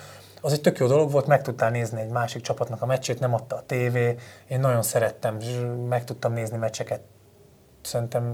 az 0.42 0.54
egy 0.54 0.62
tök 0.62 0.78
jó 0.78 0.88
dolog 0.88 1.12
volt, 1.12 1.28
meg 1.28 1.42
tudtál 1.42 1.70
nézni 1.70 2.02
egy 2.02 2.10
másik 2.10 2.42
csapatnak 2.42 2.82
a 2.82 2.86
meccsét, 2.86 3.20
nem 3.20 3.34
adta 3.34 3.56
a 3.56 3.64
tévé, 3.66 4.16
én 4.48 4.60
nagyon 4.60 4.82
szerettem, 4.82 5.38
meg 5.90 6.04
tudtam 6.04 6.34
nézni 6.34 6.58
meccseket, 6.58 7.02
szerintem 7.82 8.32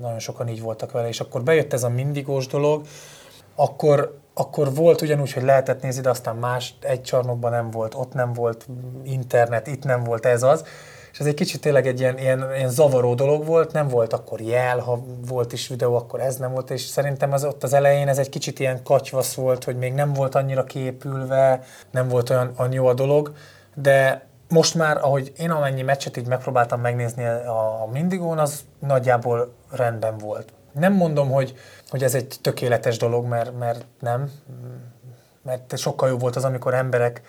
nagyon 0.00 0.18
sokan 0.18 0.48
így 0.48 0.60
voltak 0.60 0.92
vele, 0.92 1.08
és 1.08 1.20
akkor 1.20 1.42
bejött 1.42 1.72
ez 1.72 1.82
a 1.82 1.88
mindigós 1.88 2.46
dolog, 2.46 2.86
akkor, 3.54 4.18
akkor 4.34 4.74
volt 4.74 5.00
ugyanúgy, 5.02 5.32
hogy 5.32 5.42
lehetett 5.42 5.82
nézni, 5.82 6.02
de 6.02 6.10
aztán 6.10 6.36
más, 6.36 6.74
egy 6.80 7.02
csarnokban 7.02 7.50
nem 7.50 7.70
volt, 7.70 7.94
ott 7.94 8.12
nem 8.12 8.32
volt 8.32 8.66
internet, 9.02 9.66
itt 9.66 9.84
nem 9.84 10.04
volt 10.04 10.26
ez 10.26 10.42
az, 10.42 10.64
és 11.14 11.20
ez 11.20 11.26
egy 11.26 11.34
kicsit 11.34 11.60
tényleg 11.60 11.86
egy 11.86 12.00
ilyen, 12.00 12.18
ilyen, 12.18 12.54
ilyen 12.56 12.70
zavaró 12.70 13.14
dolog 13.14 13.46
volt, 13.46 13.72
nem 13.72 13.88
volt 13.88 14.12
akkor 14.12 14.40
jel, 14.40 14.78
ha 14.78 15.04
volt 15.26 15.52
is 15.52 15.68
videó, 15.68 15.94
akkor 15.96 16.20
ez 16.20 16.36
nem 16.36 16.52
volt, 16.52 16.70
és 16.70 16.80
szerintem 16.80 17.32
az 17.32 17.44
ott 17.44 17.62
az 17.62 17.72
elején 17.72 18.08
ez 18.08 18.18
egy 18.18 18.28
kicsit 18.28 18.58
ilyen 18.58 18.82
katyvasz 18.82 19.34
volt, 19.34 19.64
hogy 19.64 19.76
még 19.76 19.92
nem 19.92 20.12
volt 20.12 20.34
annyira 20.34 20.64
képülve, 20.64 21.64
nem 21.90 22.08
volt 22.08 22.30
olyan, 22.30 22.52
olyan 22.58 22.72
jó 22.72 22.86
a 22.86 22.94
dolog, 22.94 23.32
de 23.74 24.26
most 24.48 24.74
már, 24.74 24.96
ahogy 24.96 25.32
én 25.36 25.50
amennyi 25.50 25.82
meccset 25.82 26.16
így 26.16 26.26
megpróbáltam 26.26 26.80
megnézni 26.80 27.24
a 27.24 27.88
Mindigón, 27.92 28.38
az 28.38 28.64
nagyjából 28.78 29.52
rendben 29.70 30.18
volt. 30.18 30.52
Nem 30.72 30.92
mondom, 30.92 31.30
hogy, 31.30 31.54
hogy 31.88 32.02
ez 32.02 32.14
egy 32.14 32.36
tökéletes 32.40 32.96
dolog, 32.96 33.26
mert, 33.26 33.58
mert 33.58 33.84
nem, 34.00 34.30
mert 35.42 35.78
sokkal 35.78 36.08
jobb 36.08 36.20
volt 36.20 36.36
az, 36.36 36.44
amikor 36.44 36.74
emberek 36.74 37.22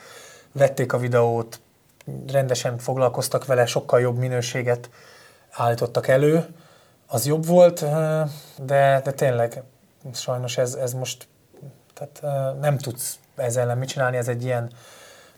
vették 0.51 0.93
a 0.93 0.97
videót, 0.97 1.59
rendesen 2.31 2.77
foglalkoztak 2.77 3.45
vele, 3.45 3.65
sokkal 3.65 3.99
jobb 3.99 4.17
minőséget 4.17 4.89
állítottak 5.51 6.07
elő, 6.07 6.45
az 7.07 7.25
jobb 7.25 7.45
volt, 7.45 7.79
de, 8.65 9.01
de 9.03 9.11
tényleg 9.15 9.63
sajnos 10.13 10.57
ez, 10.57 10.73
ez 10.73 10.93
most 10.93 11.27
tehát 11.93 12.21
nem 12.59 12.77
tudsz 12.77 13.19
ezzel 13.35 13.63
ellen 13.63 13.77
mit 13.77 13.87
csinálni, 13.89 14.17
ez 14.17 14.27
egy 14.27 14.43
ilyen 14.43 14.71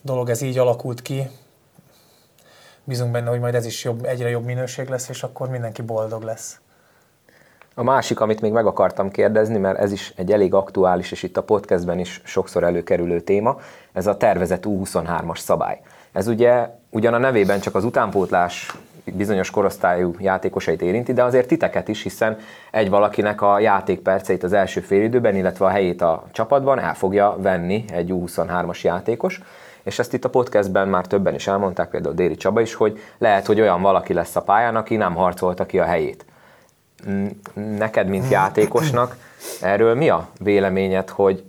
dolog, 0.02 0.30
ez 0.30 0.42
így 0.42 0.58
alakult 0.58 1.02
ki. 1.02 1.30
Bízunk 2.84 3.12
benne, 3.12 3.30
hogy 3.30 3.40
majd 3.40 3.56
ez 3.56 3.66
is 3.66 3.84
jobb, 3.84 4.06
egyre 4.06 4.30
jobb 4.30 4.46
minőség 4.46 4.88
lesz, 4.90 5.10
és 5.10 5.24
akkor 5.24 5.50
mindenki 5.50 5.82
boldog 5.82 6.24
lesz. 6.24 6.60
A 7.76 7.84
másik, 7.84 8.20
amit 8.20 8.42
még 8.42 8.52
meg 8.52 8.66
akartam 8.66 9.10
kérdezni, 9.12 9.58
mert 9.58 9.78
ez 9.78 9.92
is 9.92 10.14
egy 10.16 10.32
elég 10.32 10.54
aktuális, 10.54 11.12
és 11.12 11.24
itt 11.24 11.38
a 11.38 11.44
podcastben 11.44 12.00
is 12.00 12.22
sokszor 12.26 12.64
előkerülő 12.64 13.22
téma, 13.22 13.60
ez 13.94 14.08
a 14.08 14.18
tervezett 14.18 14.64
U23-as 14.66 15.38
szabály. 15.38 15.82
Ez 16.18 16.28
ugye 16.28 16.70
ugyan 16.90 17.14
a 17.14 17.18
nevében 17.18 17.60
csak 17.60 17.76
az 17.76 17.84
utánpótlás 17.84 18.74
bizonyos 19.04 19.50
korosztályú 19.50 20.16
játékosait 20.20 20.82
érinti, 20.82 21.14
de 21.14 21.24
azért 21.24 21.48
titeket 21.48 21.88
is, 21.88 22.04
hiszen 22.04 22.38
egy 22.72 22.90
valakinek 22.90 23.42
a 23.42 23.60
játékperceit 23.60 24.44
az 24.44 24.54
első 24.54 24.80
félidőben, 24.80 25.36
illetve 25.36 25.66
a 25.66 25.70
helyét 25.70 26.02
a 26.02 26.24
csapatban 26.32 26.80
el 26.80 26.94
fogja 26.96 27.36
venni 27.40 27.86
egy 27.92 28.10
U23-as 28.14 28.82
játékos, 28.82 29.42
és 29.84 30.00
ezt 30.00 30.14
itt 30.14 30.26
a 30.26 30.30
podcastben 30.30 30.88
már 30.88 31.06
többen 31.06 31.34
is 31.34 31.48
elmondták, 31.48 31.90
például 31.90 32.16
Déri 32.16 32.36
Csaba 32.36 32.62
is, 32.62 32.74
hogy 32.74 33.00
lehet, 33.18 33.46
hogy 33.46 33.62
olyan 33.62 33.82
valaki 33.82 34.14
lesz 34.14 34.36
a 34.36 34.42
pályán, 34.42 34.76
aki 34.76 34.96
nem 34.96 35.16
harcolta 35.16 35.66
ki 35.66 35.80
a 35.80 35.86
helyét. 35.86 36.26
Neked, 37.78 38.08
mint 38.08 38.30
játékosnak, 38.40 39.18
erről 39.62 39.96
mi 39.96 40.10
a 40.10 40.28
véleményed, 40.40 41.10
hogy 41.10 41.44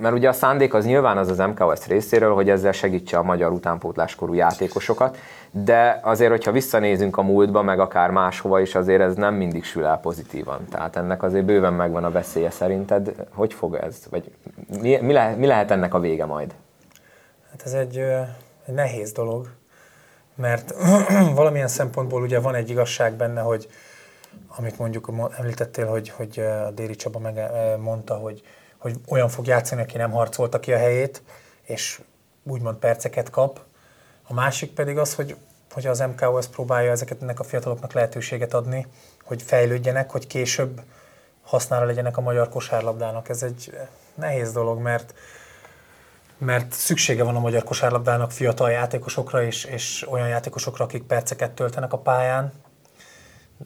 mert 0.00 0.14
ugye 0.14 0.28
a 0.28 0.32
szándék 0.32 0.74
az 0.74 0.84
nyilván 0.84 1.16
az 1.16 1.28
az 1.28 1.38
MKS 1.38 1.86
részéről, 1.86 2.34
hogy 2.34 2.50
ezzel 2.50 2.72
segítse 2.72 3.18
a 3.18 3.22
magyar 3.22 3.52
utánpótláskorú 3.52 4.34
játékosokat, 4.34 5.18
de 5.50 6.00
azért, 6.02 6.30
hogyha 6.30 6.52
visszanézünk 6.52 7.16
a 7.16 7.22
múltba, 7.22 7.62
meg 7.62 7.80
akár 7.80 8.10
máshova 8.10 8.60
is, 8.60 8.74
azért 8.74 9.00
ez 9.00 9.14
nem 9.14 9.34
mindig 9.34 9.64
sül 9.64 9.84
el 9.84 9.98
pozitívan. 9.98 10.64
Tehát 10.70 10.96
ennek 10.96 11.22
azért 11.22 11.44
bőven 11.44 11.72
megvan 11.72 12.04
a 12.04 12.10
veszélye 12.10 12.50
szerinted. 12.50 13.14
Hogy 13.32 13.52
fog 13.52 13.74
ez? 13.74 13.96
Vagy 14.10 14.32
mi, 14.80 14.96
mi, 14.96 15.12
lehet, 15.12 15.36
mi 15.36 15.46
lehet 15.46 15.70
ennek 15.70 15.94
a 15.94 16.00
vége 16.00 16.24
majd? 16.24 16.54
Hát 17.50 17.62
ez 17.64 17.72
egy, 17.72 17.96
egy 18.66 18.74
nehéz 18.74 19.12
dolog, 19.12 19.48
mert 20.34 20.74
valamilyen 21.34 21.68
szempontból 21.68 22.22
ugye 22.22 22.40
van 22.40 22.54
egy 22.54 22.70
igazság 22.70 23.14
benne, 23.14 23.40
hogy 23.40 23.68
amit 24.56 24.78
mondjuk 24.78 25.10
említettél, 25.38 25.86
hogy, 25.86 26.08
hogy 26.08 26.38
a 26.38 26.70
Déri 26.70 26.94
Csaba 26.94 27.18
megmondta, 27.18 28.14
hogy 28.14 28.42
hogy 28.80 29.00
olyan 29.08 29.28
fog 29.28 29.46
játszani, 29.46 29.82
aki 29.82 29.96
nem 29.96 30.10
harcolta 30.10 30.60
ki 30.60 30.72
a 30.72 30.78
helyét, 30.78 31.22
és 31.62 32.00
úgymond 32.42 32.76
perceket 32.76 33.30
kap. 33.30 33.60
A 34.26 34.32
másik 34.32 34.72
pedig 34.72 34.98
az, 34.98 35.14
hogy, 35.14 35.36
hogy 35.72 35.86
az 35.86 35.98
MKOS 35.98 36.46
próbálja 36.46 36.90
ezeket 36.90 37.22
ennek 37.22 37.40
a 37.40 37.44
fiataloknak 37.44 37.92
lehetőséget 37.92 38.54
adni, 38.54 38.86
hogy 39.24 39.42
fejlődjenek, 39.42 40.10
hogy 40.10 40.26
később 40.26 40.80
hasznára 41.42 41.84
legyenek 41.84 42.16
a 42.16 42.20
magyar 42.20 42.48
kosárlabdának. 42.48 43.28
Ez 43.28 43.42
egy 43.42 43.78
nehéz 44.14 44.52
dolog, 44.52 44.78
mert 44.78 45.14
mert 46.38 46.72
szüksége 46.72 47.22
van 47.22 47.36
a 47.36 47.40
magyar 47.40 47.64
kosárlabdának 47.64 48.32
fiatal 48.32 48.70
játékosokra 48.70 49.42
és, 49.42 49.64
és 49.64 50.06
olyan 50.10 50.28
játékosokra, 50.28 50.84
akik 50.84 51.02
perceket 51.02 51.50
töltenek 51.50 51.92
a 51.92 51.98
pályán, 51.98 52.52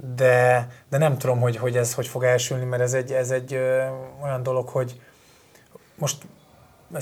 de, 0.00 0.68
de 0.88 0.98
nem 0.98 1.18
tudom, 1.18 1.40
hogy, 1.40 1.56
hogy 1.56 1.76
ez 1.76 1.94
hogy 1.94 2.06
fog 2.06 2.24
elsülni, 2.24 2.64
mert 2.64 2.82
ez 2.82 2.94
egy, 2.94 3.12
ez 3.12 3.30
egy 3.30 3.54
ö, 3.54 3.84
olyan 4.22 4.42
dolog, 4.42 4.68
hogy 4.68 5.00
most 5.94 6.22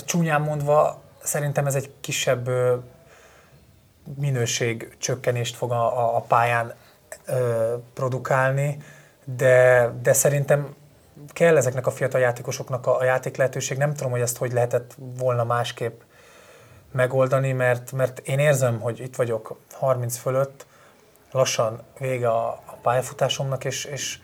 csúnyán 0.05 0.41
mondva 0.41 1.01
szerintem 1.23 1.65
ez 1.65 1.75
egy 1.75 1.91
kisebb 1.99 2.47
ö, 2.47 2.75
minőség 4.15 4.95
csökkenést 4.97 5.55
fog 5.55 5.71
a, 5.71 6.15
a 6.15 6.19
pályán 6.19 6.73
ö, 7.25 7.73
produkálni, 7.93 8.77
de, 9.23 9.89
de 10.01 10.13
szerintem 10.13 10.75
kell 11.27 11.57
ezeknek 11.57 11.87
a 11.87 11.91
fiatal 11.91 12.21
játékosoknak 12.21 12.87
a, 12.87 12.99
a 12.99 13.03
játék 13.03 13.37
lehetőség. 13.37 13.77
Nem 13.77 13.93
tudom, 13.93 14.11
hogy 14.11 14.21
ezt 14.21 14.37
hogy 14.37 14.51
lehetett 14.51 14.95
volna 14.97 15.43
másképp 15.43 16.01
megoldani, 16.91 17.51
mert, 17.51 17.91
mert 17.91 18.19
én 18.19 18.39
érzem, 18.39 18.79
hogy 18.79 18.99
itt 18.99 19.15
vagyok 19.15 19.59
30 19.71 20.17
fölött, 20.17 20.65
lassan 21.31 21.81
vége 21.99 22.29
a, 22.29 22.62
pályafutásomnak, 22.83 23.65
és, 23.65 23.85
és, 23.85 24.19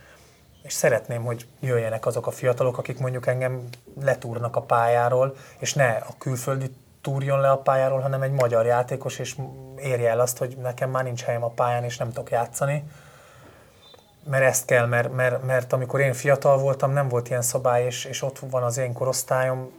és 0.64 0.74
szeretném, 0.74 1.24
hogy 1.24 1.48
jöjjenek 1.60 2.06
azok 2.06 2.28
a 2.28 2.32
fiatalok, 2.32 2.78
akik 2.78 3.00
mondjuk 3.00 3.28
engem 3.28 3.70
letúrnak 4.02 4.56
a 4.56 4.62
pályáról, 4.62 5.36
és 5.60 5.74
ne 5.74 5.90
a 5.90 6.14
külföldi 6.18 6.72
túrjon 7.02 7.40
le 7.40 7.50
a 7.50 7.58
pályáról, 7.58 8.00
hanem 8.00 8.22
egy 8.22 8.32
magyar 8.32 8.66
játékos, 8.66 9.20
és 9.20 9.36
érje 9.78 10.10
el 10.10 10.20
azt, 10.20 10.38
hogy 10.38 10.58
nekem 10.58 10.90
már 10.90 11.04
nincs 11.04 11.24
helyem 11.24 11.44
a 11.44 11.50
pályán, 11.50 11.84
és 11.84 11.98
nem 11.98 12.08
tudok 12.08 12.32
játszani. 12.32 12.84
Mert 14.24 14.44
ezt 14.44 14.66
kell, 14.66 14.86
mert, 14.86 15.14
mert, 15.14 15.44
mert 15.44 15.74
amikor 15.74 16.00
én 16.00 16.14
fiatal 16.14 16.58
voltam, 16.58 16.92
nem 16.92 17.08
volt 17.08 17.30
ilyen 17.30 17.42
szabály, 17.42 17.86
és, 17.86 18.06
és 18.06 18.22
ott 18.22 18.40
van 18.40 18.64
az 18.64 18.78
én 18.78 18.94
korosztályom, 18.94 19.72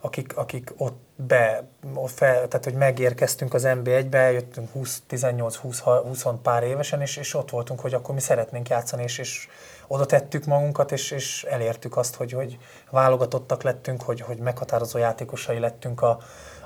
akik, 0.00 0.36
akik 0.36 0.72
ott 0.76 1.01
be, 1.26 1.64
fel, 2.06 2.48
tehát 2.48 2.64
hogy 2.64 2.74
megérkeztünk 2.74 3.54
az 3.54 3.62
NB1-be, 3.66 4.32
jöttünk 4.32 4.68
18-20 5.10 6.34
pár 6.42 6.62
évesen, 6.62 7.00
és, 7.00 7.16
és 7.16 7.34
ott 7.34 7.50
voltunk, 7.50 7.80
hogy 7.80 7.94
akkor 7.94 8.14
mi 8.14 8.20
szeretnénk 8.20 8.68
játszani, 8.68 9.02
és, 9.02 9.18
és 9.18 9.48
oda 9.86 10.06
tettük 10.06 10.44
magunkat, 10.44 10.92
és, 10.92 11.10
és 11.10 11.44
elértük 11.44 11.96
azt, 11.96 12.14
hogy, 12.14 12.32
hogy 12.32 12.58
válogatottak 12.90 13.62
lettünk, 13.62 14.02
hogy, 14.02 14.20
hogy 14.20 14.38
meghatározó 14.38 14.98
játékosai 14.98 15.58
lettünk 15.58 16.02
a, 16.02 16.10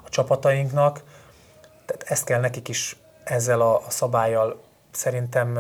a 0.04 0.08
csapatainknak. 0.08 1.02
Tehát 1.86 2.02
ezt 2.06 2.24
kell 2.24 2.40
nekik 2.40 2.68
is 2.68 2.96
ezzel 3.24 3.60
a, 3.60 3.76
a 3.76 3.90
szabályjal 3.90 4.62
szerintem 4.90 5.58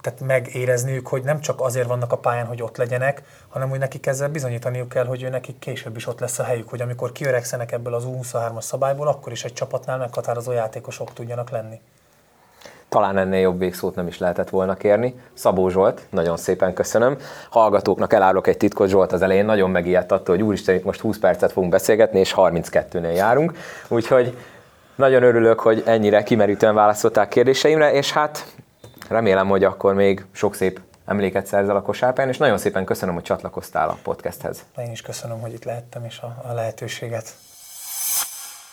tehát 0.00 0.20
megérezniük, 0.20 1.06
hogy 1.06 1.22
nem 1.22 1.40
csak 1.40 1.60
azért 1.60 1.88
vannak 1.88 2.12
a 2.12 2.18
pályán, 2.18 2.46
hogy 2.46 2.62
ott 2.62 2.76
legyenek, 2.76 3.22
hanem 3.48 3.68
hogy 3.68 3.78
nekik 3.78 4.06
ezzel 4.06 4.28
bizonyítaniuk 4.28 4.88
kell, 4.88 5.06
hogy 5.06 5.22
ő 5.22 5.28
nekik 5.28 5.58
később 5.58 5.96
is 5.96 6.06
ott 6.06 6.20
lesz 6.20 6.38
a 6.38 6.44
helyük, 6.44 6.68
hogy 6.68 6.80
amikor 6.80 7.12
kiöregszenek 7.12 7.72
ebből 7.72 7.94
az 7.94 8.04
U23-as 8.06 8.60
szabályból, 8.60 9.08
akkor 9.08 9.32
is 9.32 9.44
egy 9.44 9.52
csapatnál 9.52 9.98
meghatározó 9.98 10.52
játékosok 10.52 11.12
tudjanak 11.12 11.50
lenni. 11.50 11.80
Talán 12.88 13.18
ennél 13.18 13.40
jobb 13.40 13.58
végszót 13.58 13.94
nem 13.94 14.06
is 14.06 14.18
lehetett 14.18 14.48
volna 14.48 14.74
kérni. 14.74 15.14
Szabó 15.34 15.68
Zsolt, 15.68 16.06
nagyon 16.10 16.36
szépen 16.36 16.74
köszönöm. 16.74 17.16
Hallgatóknak 17.50 18.12
elárulok 18.12 18.46
egy 18.46 18.56
titkot, 18.56 18.88
Zsolt 18.88 19.12
az 19.12 19.22
elején 19.22 19.44
nagyon 19.44 19.70
megijedt 19.70 20.12
attól, 20.12 20.36
hogy 20.36 20.44
úristen, 20.44 20.74
itt 20.74 20.84
most 20.84 21.00
20 21.00 21.18
percet 21.18 21.52
fogunk 21.52 21.72
beszélgetni, 21.72 22.18
és 22.18 22.34
32-nél 22.36 23.14
járunk. 23.14 23.52
Úgyhogy 23.88 24.36
nagyon 24.94 25.22
örülök, 25.22 25.60
hogy 25.60 25.82
ennyire 25.86 26.22
kimerítően 26.22 26.74
válaszolták 26.74 27.28
kérdéseimre, 27.28 27.92
és 27.92 28.12
hát 28.12 28.46
remélem, 29.10 29.48
hogy 29.48 29.64
akkor 29.64 29.94
még 29.94 30.24
sok 30.32 30.54
szép 30.54 30.80
emléket 31.04 31.46
szerzel 31.46 31.76
a 31.76 31.82
kosárpályán, 31.82 32.30
és 32.30 32.38
nagyon 32.38 32.58
szépen 32.58 32.84
köszönöm, 32.84 33.14
hogy 33.14 33.24
csatlakoztál 33.24 33.88
a 33.88 33.98
podcasthez. 34.02 34.64
Én 34.78 34.90
is 34.90 35.02
köszönöm, 35.02 35.40
hogy 35.40 35.52
itt 35.52 35.64
lehettem, 35.64 36.04
és 36.04 36.18
a, 36.18 36.42
a 36.48 36.52
lehetőséget. 36.52 37.34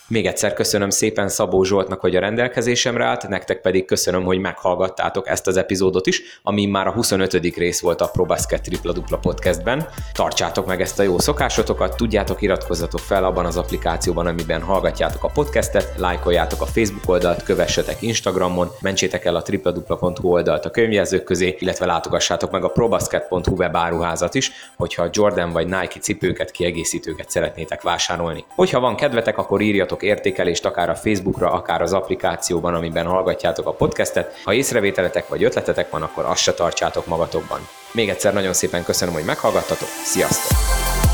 Még 0.09 0.25
egyszer 0.25 0.53
köszönöm 0.53 0.89
szépen 0.89 1.29
Szabó 1.29 1.63
Zsoltnak, 1.63 1.99
hogy 1.99 2.15
a 2.15 2.19
rendelkezésemre 2.19 3.05
állt, 3.05 3.27
nektek 3.27 3.61
pedig 3.61 3.85
köszönöm, 3.85 4.23
hogy 4.23 4.39
meghallgattátok 4.39 5.27
ezt 5.27 5.47
az 5.47 5.57
epizódot 5.57 6.07
is, 6.07 6.21
ami 6.43 6.65
már 6.65 6.87
a 6.87 6.91
25. 6.91 7.33
rész 7.33 7.81
volt 7.81 8.01
a 8.01 8.07
ProBasket 8.07 8.61
Tripla 8.61 8.91
Dupla 8.91 9.17
podcastben. 9.17 9.87
Tartsátok 10.13 10.65
meg 10.65 10.81
ezt 10.81 10.99
a 10.99 11.03
jó 11.03 11.19
szokásotokat, 11.19 11.95
tudjátok, 11.95 12.41
iratkozzatok 12.41 12.99
fel 12.99 13.23
abban 13.23 13.45
az 13.45 13.57
applikációban, 13.57 14.27
amiben 14.27 14.61
hallgatjátok 14.61 15.23
a 15.23 15.31
podcastet, 15.33 15.93
lájkoljátok 15.97 16.61
a 16.61 16.65
Facebook 16.65 17.09
oldalt, 17.09 17.43
kövessetek 17.43 18.01
Instagramon, 18.01 18.71
mentsétek 18.81 19.25
el 19.25 19.35
a 19.35 19.41
tripladupla.hu 19.41 20.29
oldalt 20.29 20.65
a 20.65 20.71
könyvjelzők 20.71 21.23
közé, 21.23 21.55
illetve 21.59 21.85
látogassátok 21.85 22.51
meg 22.51 22.63
a 22.63 22.69
probasket.hu 22.69 23.55
webáruházat 23.55 24.35
is, 24.35 24.51
hogyha 24.77 25.09
Jordan 25.11 25.51
vagy 25.51 25.65
Nike 25.65 25.99
cipőket, 25.99 26.51
kiegészítőket 26.51 27.29
szeretnétek 27.29 27.81
vásárolni. 27.81 28.45
Hogyha 28.55 28.79
van 28.79 28.95
kedvetek, 28.95 29.37
akkor 29.37 29.61
írjatok 29.61 29.95
írjatok 30.03 30.17
értékelést 30.17 30.65
akár 30.65 30.89
a 30.89 30.95
Facebookra, 30.95 31.51
akár 31.51 31.81
az 31.81 31.93
applikációban, 31.93 32.73
amiben 32.73 33.05
hallgatjátok 33.05 33.67
a 33.67 33.71
podcastet. 33.71 34.41
Ha 34.43 34.53
észrevételetek 34.53 35.27
vagy 35.27 35.43
ötletetek 35.43 35.89
van, 35.89 36.01
akkor 36.01 36.25
azt 36.25 36.41
se 36.41 36.53
tartsátok 36.53 37.05
magatokban. 37.05 37.59
Még 37.91 38.09
egyszer 38.09 38.33
nagyon 38.33 38.53
szépen 38.53 38.83
köszönöm, 38.83 39.13
hogy 39.13 39.25
meghallgattatok. 39.25 39.87
Sziasztok! 40.05 41.06